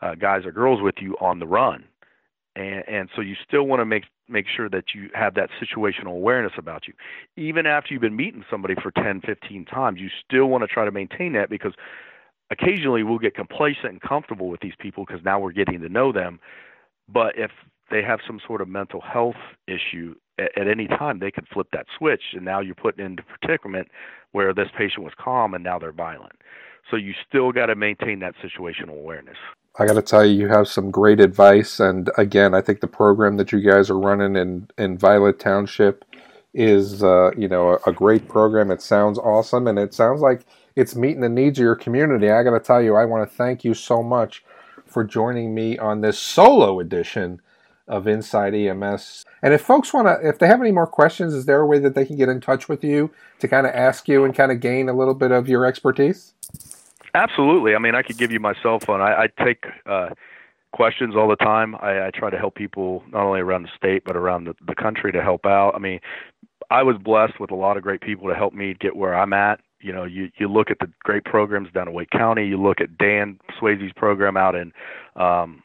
uh, 0.00 0.14
guys 0.14 0.44
or 0.44 0.52
girls 0.52 0.80
with 0.82 0.96
you 1.00 1.16
on 1.20 1.38
the 1.38 1.46
run. 1.46 1.84
And, 2.54 2.84
and 2.86 3.08
so 3.16 3.22
you 3.22 3.34
still 3.46 3.64
want 3.64 3.80
to 3.80 3.86
make 3.86 4.04
make 4.28 4.46
sure 4.54 4.68
that 4.68 4.94
you 4.94 5.10
have 5.14 5.34
that 5.34 5.50
situational 5.60 6.12
awareness 6.12 6.52
about 6.56 6.86
you. 6.86 6.94
Even 7.36 7.66
after 7.66 7.92
you've 7.92 8.02
been 8.02 8.16
meeting 8.16 8.44
somebody 8.50 8.74
for 8.80 8.90
10, 8.90 9.20
15 9.20 9.64
times, 9.66 10.00
you 10.00 10.08
still 10.24 10.46
want 10.46 10.62
to 10.62 10.68
try 10.68 10.84
to 10.84 10.90
maintain 10.90 11.32
that 11.34 11.50
because 11.50 11.74
occasionally 12.52 13.02
we'll 13.02 13.18
get 13.18 13.34
complacent 13.34 13.86
and 13.92 14.00
comfortable 14.00 14.48
with 14.48 14.60
these 14.60 14.74
people 14.78 15.04
because 15.06 15.24
now 15.24 15.40
we're 15.40 15.52
getting 15.52 15.80
to 15.80 15.88
know 15.88 16.12
them. 16.12 16.38
But 17.08 17.36
if 17.36 17.50
they 17.90 18.02
have 18.02 18.20
some 18.26 18.40
sort 18.46 18.60
of 18.60 18.68
mental 18.68 19.00
health 19.00 19.36
issue 19.66 20.14
at, 20.38 20.56
at 20.56 20.68
any 20.68 20.86
time, 20.86 21.18
they 21.18 21.30
could 21.30 21.46
flip 21.52 21.68
that 21.72 21.86
switch, 21.98 22.22
and 22.34 22.44
now 22.44 22.60
you're 22.60 22.74
put 22.74 22.98
into 22.98 23.22
predicament 23.22 23.88
where 24.32 24.54
this 24.54 24.68
patient 24.76 25.04
was 25.04 25.12
calm 25.18 25.54
and 25.54 25.64
now 25.64 25.78
they're 25.78 25.92
violent. 25.92 26.32
So 26.90 26.96
you 26.96 27.12
still 27.28 27.52
got 27.52 27.66
to 27.66 27.74
maintain 27.74 28.20
that 28.20 28.34
situational 28.42 28.98
awareness. 28.98 29.36
I 29.78 29.86
got 29.86 29.94
to 29.94 30.02
tell 30.02 30.24
you, 30.24 30.38
you 30.38 30.48
have 30.48 30.68
some 30.68 30.90
great 30.90 31.20
advice. 31.20 31.80
And 31.80 32.10
again, 32.18 32.54
I 32.54 32.60
think 32.60 32.80
the 32.80 32.86
program 32.86 33.36
that 33.38 33.52
you 33.52 33.60
guys 33.60 33.88
are 33.88 33.98
running 33.98 34.36
in, 34.36 34.68
in 34.76 34.98
Violet 34.98 35.38
Township 35.38 36.04
is, 36.52 37.02
uh, 37.02 37.30
you 37.36 37.48
know, 37.48 37.78
a, 37.86 37.90
a, 37.90 37.92
great 37.92 38.28
program. 38.28 38.70
It 38.70 38.82
sounds 38.82 39.18
awesome, 39.18 39.66
and 39.66 39.78
it 39.78 39.94
sounds 39.94 40.20
like 40.20 40.44
it's 40.76 40.94
meeting 40.94 41.20
the 41.20 41.28
needs 41.28 41.58
of 41.58 41.62
your 41.62 41.76
community. 41.76 42.30
I 42.30 42.42
got 42.42 42.50
to 42.50 42.60
tell 42.60 42.82
you, 42.82 42.94
I 42.94 43.04
want 43.04 43.28
to 43.28 43.36
thank 43.36 43.64
you 43.64 43.74
so 43.74 44.02
much 44.02 44.44
for 44.86 45.04
joining 45.04 45.54
me 45.54 45.78
on 45.78 46.00
this 46.00 46.18
solo 46.18 46.80
edition 46.80 47.40
of 47.88 48.06
Inside 48.06 48.54
EMS. 48.54 49.24
And 49.42 49.52
if 49.52 49.62
folks 49.62 49.92
want 49.92 50.06
to, 50.06 50.26
if 50.26 50.38
they 50.38 50.46
have 50.46 50.60
any 50.60 50.72
more 50.72 50.86
questions, 50.86 51.34
is 51.34 51.46
there 51.46 51.60
a 51.60 51.66
way 51.66 51.78
that 51.80 51.94
they 51.94 52.04
can 52.04 52.16
get 52.16 52.28
in 52.28 52.40
touch 52.40 52.68
with 52.68 52.84
you 52.84 53.10
to 53.40 53.48
kind 53.48 53.66
of 53.66 53.74
ask 53.74 54.08
you 54.08 54.24
and 54.24 54.34
kind 54.34 54.52
of 54.52 54.60
gain 54.60 54.88
a 54.88 54.92
little 54.92 55.14
bit 55.14 55.32
of 55.32 55.48
your 55.48 55.66
expertise? 55.66 56.34
Absolutely. 57.14 57.74
I 57.74 57.78
mean, 57.78 57.94
I 57.94 58.02
could 58.02 58.16
give 58.16 58.32
you 58.32 58.40
my 58.40 58.54
cell 58.62 58.78
phone. 58.80 59.00
I, 59.00 59.24
I 59.24 59.44
take 59.44 59.64
uh, 59.84 60.10
questions 60.72 61.14
all 61.16 61.28
the 61.28 61.36
time. 61.36 61.74
I, 61.76 62.06
I 62.06 62.10
try 62.14 62.30
to 62.30 62.38
help 62.38 62.54
people 62.54 63.02
not 63.10 63.24
only 63.24 63.40
around 63.40 63.64
the 63.64 63.70
state 63.76 64.04
but 64.04 64.16
around 64.16 64.44
the, 64.44 64.54
the 64.66 64.74
country 64.74 65.12
to 65.12 65.22
help 65.22 65.44
out. 65.44 65.74
I 65.74 65.78
mean, 65.78 66.00
I 66.70 66.82
was 66.82 66.96
blessed 66.96 67.38
with 67.38 67.50
a 67.50 67.54
lot 67.54 67.76
of 67.76 67.82
great 67.82 68.00
people 68.00 68.28
to 68.28 68.34
help 68.34 68.54
me 68.54 68.74
get 68.80 68.96
where 68.96 69.14
I'm 69.14 69.32
at. 69.32 69.60
You 69.82 69.92
know, 69.92 70.04
you 70.04 70.30
you 70.38 70.48
look 70.48 70.70
at 70.70 70.78
the 70.78 70.90
great 71.02 71.24
programs 71.24 71.70
down 71.72 71.88
in 71.88 71.94
Wake 71.94 72.10
County. 72.10 72.46
You 72.46 72.60
look 72.60 72.80
at 72.80 72.96
Dan 72.98 73.38
Swayze's 73.60 73.92
program 73.94 74.36
out 74.36 74.54
in 74.54 74.72
um, 75.16 75.62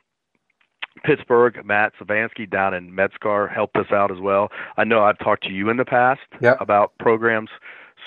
Pittsburgh, 1.03 1.63
Matt 1.65 1.93
Zavadsky 1.99 2.49
down 2.49 2.73
in 2.73 2.91
MedStar 2.91 3.51
helped 3.53 3.77
us 3.77 3.91
out 3.91 4.11
as 4.11 4.19
well. 4.19 4.49
I 4.77 4.83
know 4.83 5.03
I've 5.03 5.19
talked 5.19 5.43
to 5.43 5.51
you 5.51 5.69
in 5.69 5.77
the 5.77 5.85
past 5.85 6.21
yep. 6.41 6.59
about 6.59 6.93
programs. 6.99 7.49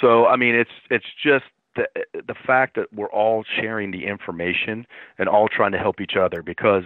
So 0.00 0.26
I 0.26 0.36
mean, 0.36 0.54
it's 0.54 0.70
it's 0.90 1.06
just 1.22 1.44
the 1.76 1.86
the 2.12 2.34
fact 2.46 2.76
that 2.76 2.92
we're 2.92 3.10
all 3.10 3.44
sharing 3.60 3.90
the 3.90 4.06
information 4.06 4.86
and 5.18 5.28
all 5.28 5.48
trying 5.48 5.72
to 5.72 5.78
help 5.78 6.00
each 6.00 6.16
other 6.16 6.42
because 6.42 6.84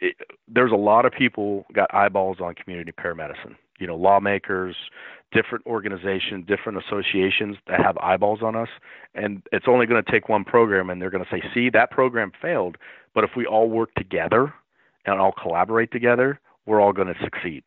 it, 0.00 0.16
there's 0.48 0.72
a 0.72 0.76
lot 0.76 1.04
of 1.04 1.12
people 1.12 1.66
got 1.72 1.92
eyeballs 1.94 2.38
on 2.40 2.54
community 2.54 2.92
paramedicine. 2.92 3.56
You 3.82 3.88
know, 3.88 3.96
lawmakers, 3.96 4.76
different 5.32 5.66
organizations, 5.66 6.46
different 6.46 6.78
associations 6.86 7.56
that 7.66 7.80
have 7.84 7.98
eyeballs 7.98 8.42
on 8.42 8.54
us, 8.54 8.68
and 9.14 9.42
it's 9.50 9.66
only 9.66 9.86
going 9.86 10.02
to 10.02 10.08
take 10.10 10.28
one 10.28 10.44
program, 10.44 10.88
and 10.88 11.02
they're 11.02 11.10
going 11.10 11.24
to 11.24 11.30
say, 11.30 11.42
"See, 11.52 11.68
that 11.70 11.90
program 11.90 12.30
failed." 12.40 12.76
But 13.12 13.24
if 13.24 13.30
we 13.36 13.44
all 13.44 13.68
work 13.68 13.92
together 13.94 14.54
and 15.04 15.20
all 15.20 15.32
collaborate 15.32 15.90
together, 15.90 16.38
we're 16.64 16.80
all 16.80 16.92
going 16.92 17.08
to 17.08 17.18
succeed. 17.24 17.64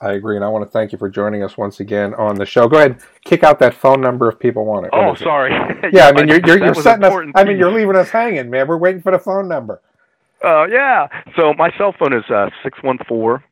I 0.00 0.12
agree, 0.12 0.36
and 0.36 0.44
I 0.44 0.48
want 0.48 0.64
to 0.64 0.70
thank 0.70 0.92
you 0.92 0.98
for 0.98 1.08
joining 1.08 1.42
us 1.42 1.56
once 1.56 1.80
again 1.80 2.12
on 2.14 2.34
the 2.34 2.44
show. 2.44 2.68
Go 2.68 2.76
ahead, 2.76 3.00
kick 3.24 3.42
out 3.42 3.58
that 3.60 3.72
phone 3.72 4.02
number 4.02 4.28
if 4.28 4.38
people 4.38 4.66
want 4.66 4.84
it. 4.84 4.92
What 4.92 5.02
oh, 5.02 5.14
sorry. 5.14 5.50
yeah, 5.82 5.90
yeah, 5.92 6.08
I 6.08 6.12
mean 6.12 6.28
you're 6.28 6.40
you're, 6.44 6.62
you're 6.62 6.74
setting 6.74 7.04
us. 7.04 7.32
I 7.34 7.44
mean 7.44 7.56
you're 7.56 7.72
leaving 7.72 7.96
us 7.96 8.10
hanging, 8.10 8.50
man. 8.50 8.68
We're 8.68 8.76
waiting 8.76 9.00
for 9.00 9.12
the 9.12 9.18
phone 9.18 9.48
number. 9.48 9.80
Oh 10.44 10.62
uh, 10.62 10.66
yeah. 10.66 11.06
So 11.34 11.54
my 11.54 11.70
cell 11.78 11.94
phone 11.98 12.12
is 12.12 12.24
uh, 12.28 12.50
six 12.62 12.78
one 12.82 12.98
four 13.08 13.42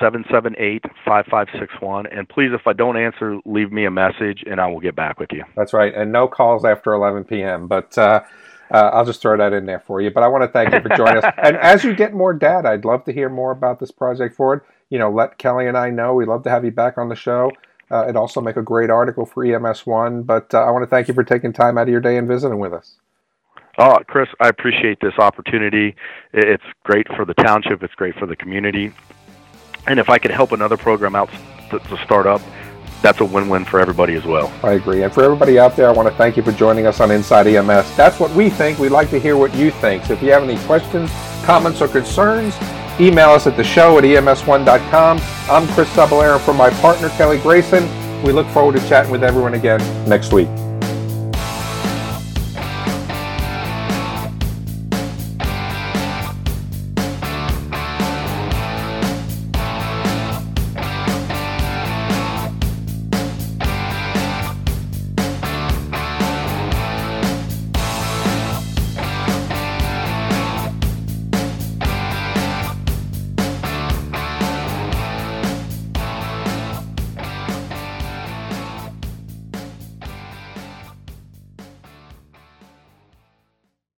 seven 0.00 0.24
seven 0.30 0.54
eight 0.58 0.84
five 1.04 1.26
five 1.26 1.48
six 1.58 1.72
one. 1.80 2.06
And 2.06 2.28
please, 2.28 2.50
if 2.52 2.66
I 2.66 2.72
don't 2.72 2.96
answer, 2.96 3.38
leave 3.44 3.72
me 3.72 3.84
a 3.84 3.90
message, 3.90 4.44
and 4.46 4.60
I 4.60 4.66
will 4.66 4.80
get 4.80 4.94
back 4.94 5.18
with 5.18 5.30
you. 5.32 5.44
That's 5.56 5.72
right, 5.72 5.94
and 5.94 6.12
no 6.12 6.28
calls 6.28 6.64
after 6.64 6.92
eleven 6.92 7.24
p.m. 7.24 7.66
But. 7.66 7.96
Uh, 7.96 8.22
uh, 8.70 8.90
I'll 8.92 9.06
just 9.06 9.22
throw 9.22 9.36
that 9.38 9.54
in 9.54 9.64
there 9.64 9.80
for 9.80 10.00
you. 10.00 10.10
But 10.10 10.22
I 10.22 10.28
want 10.28 10.44
to 10.44 10.48
thank 10.48 10.72
you 10.72 10.80
for 10.80 10.94
joining 10.94 11.24
us. 11.24 11.32
And 11.38 11.56
as 11.56 11.84
you 11.84 11.94
get 11.94 12.12
more 12.12 12.34
data, 12.34 12.68
I'd 12.68 12.84
love 12.84 13.04
to 13.04 13.12
hear 13.12 13.30
more 13.30 13.50
about 13.50 13.80
this 13.80 13.90
project 13.90 14.36
forward. 14.36 14.62
You 14.90 14.98
know, 14.98 15.10
let 15.10 15.38
Kelly 15.38 15.66
and 15.66 15.76
I 15.76 15.90
know. 15.90 16.14
We'd 16.14 16.28
love 16.28 16.42
to 16.44 16.50
have 16.50 16.64
you 16.64 16.70
back 16.70 16.98
on 16.98 17.08
the 17.08 17.16
show. 17.16 17.50
Uh, 17.90 18.04
it'd 18.04 18.16
also 18.16 18.40
make 18.40 18.56
a 18.56 18.62
great 18.62 18.90
article 18.90 19.24
for 19.24 19.44
EMS1. 19.44 20.26
But 20.26 20.52
uh, 20.52 20.58
I 20.58 20.70
want 20.70 20.82
to 20.82 20.86
thank 20.86 21.08
you 21.08 21.14
for 21.14 21.24
taking 21.24 21.52
time 21.52 21.78
out 21.78 21.82
of 21.82 21.88
your 21.88 22.00
day 22.00 22.18
and 22.18 22.28
visiting 22.28 22.58
with 22.58 22.74
us. 22.74 22.96
Oh, 23.78 23.96
Chris, 24.08 24.28
I 24.40 24.48
appreciate 24.48 24.98
this 25.00 25.14
opportunity. 25.18 25.94
It's 26.32 26.64
great 26.82 27.06
for 27.16 27.24
the 27.24 27.34
township. 27.34 27.82
It's 27.82 27.94
great 27.94 28.16
for 28.16 28.26
the 28.26 28.34
community. 28.34 28.92
And 29.88 29.98
if 29.98 30.10
I 30.10 30.18
could 30.18 30.30
help 30.30 30.52
another 30.52 30.76
program 30.76 31.16
out 31.16 31.30
to, 31.70 31.78
to 31.78 32.04
start 32.04 32.26
up, 32.26 32.42
that's 33.00 33.20
a 33.20 33.24
win-win 33.24 33.64
for 33.64 33.80
everybody 33.80 34.14
as 34.14 34.24
well. 34.24 34.52
I 34.62 34.72
agree. 34.72 35.02
And 35.02 35.12
for 35.12 35.22
everybody 35.22 35.58
out 35.58 35.76
there, 35.76 35.88
I 35.88 35.92
want 35.92 36.08
to 36.08 36.14
thank 36.14 36.36
you 36.36 36.42
for 36.42 36.52
joining 36.52 36.86
us 36.86 37.00
on 37.00 37.10
Inside 37.10 37.46
EMS. 37.46 37.96
That's 37.96 38.20
what 38.20 38.30
we 38.32 38.50
think. 38.50 38.78
We'd 38.78 38.90
like 38.90 39.08
to 39.10 39.20
hear 39.20 39.36
what 39.36 39.54
you 39.54 39.70
think. 39.70 40.04
So 40.04 40.12
if 40.12 40.22
you 40.22 40.30
have 40.32 40.42
any 40.42 40.58
questions, 40.66 41.10
comments, 41.44 41.80
or 41.80 41.88
concerns, 41.88 42.54
email 43.00 43.30
us 43.30 43.46
at 43.46 43.56
the 43.56 43.64
show 43.64 43.96
at 43.98 44.04
ems1.com. 44.04 45.20
I'm 45.48 45.66
Chris 45.74 45.88
Cebollero 45.90 46.40
for 46.40 46.52
my 46.52 46.70
partner, 46.70 47.08
Kelly 47.10 47.38
Grayson. 47.38 47.84
We 48.22 48.32
look 48.32 48.48
forward 48.48 48.78
to 48.78 48.88
chatting 48.88 49.12
with 49.12 49.22
everyone 49.22 49.54
again 49.54 49.80
next 50.08 50.32
week. 50.32 50.48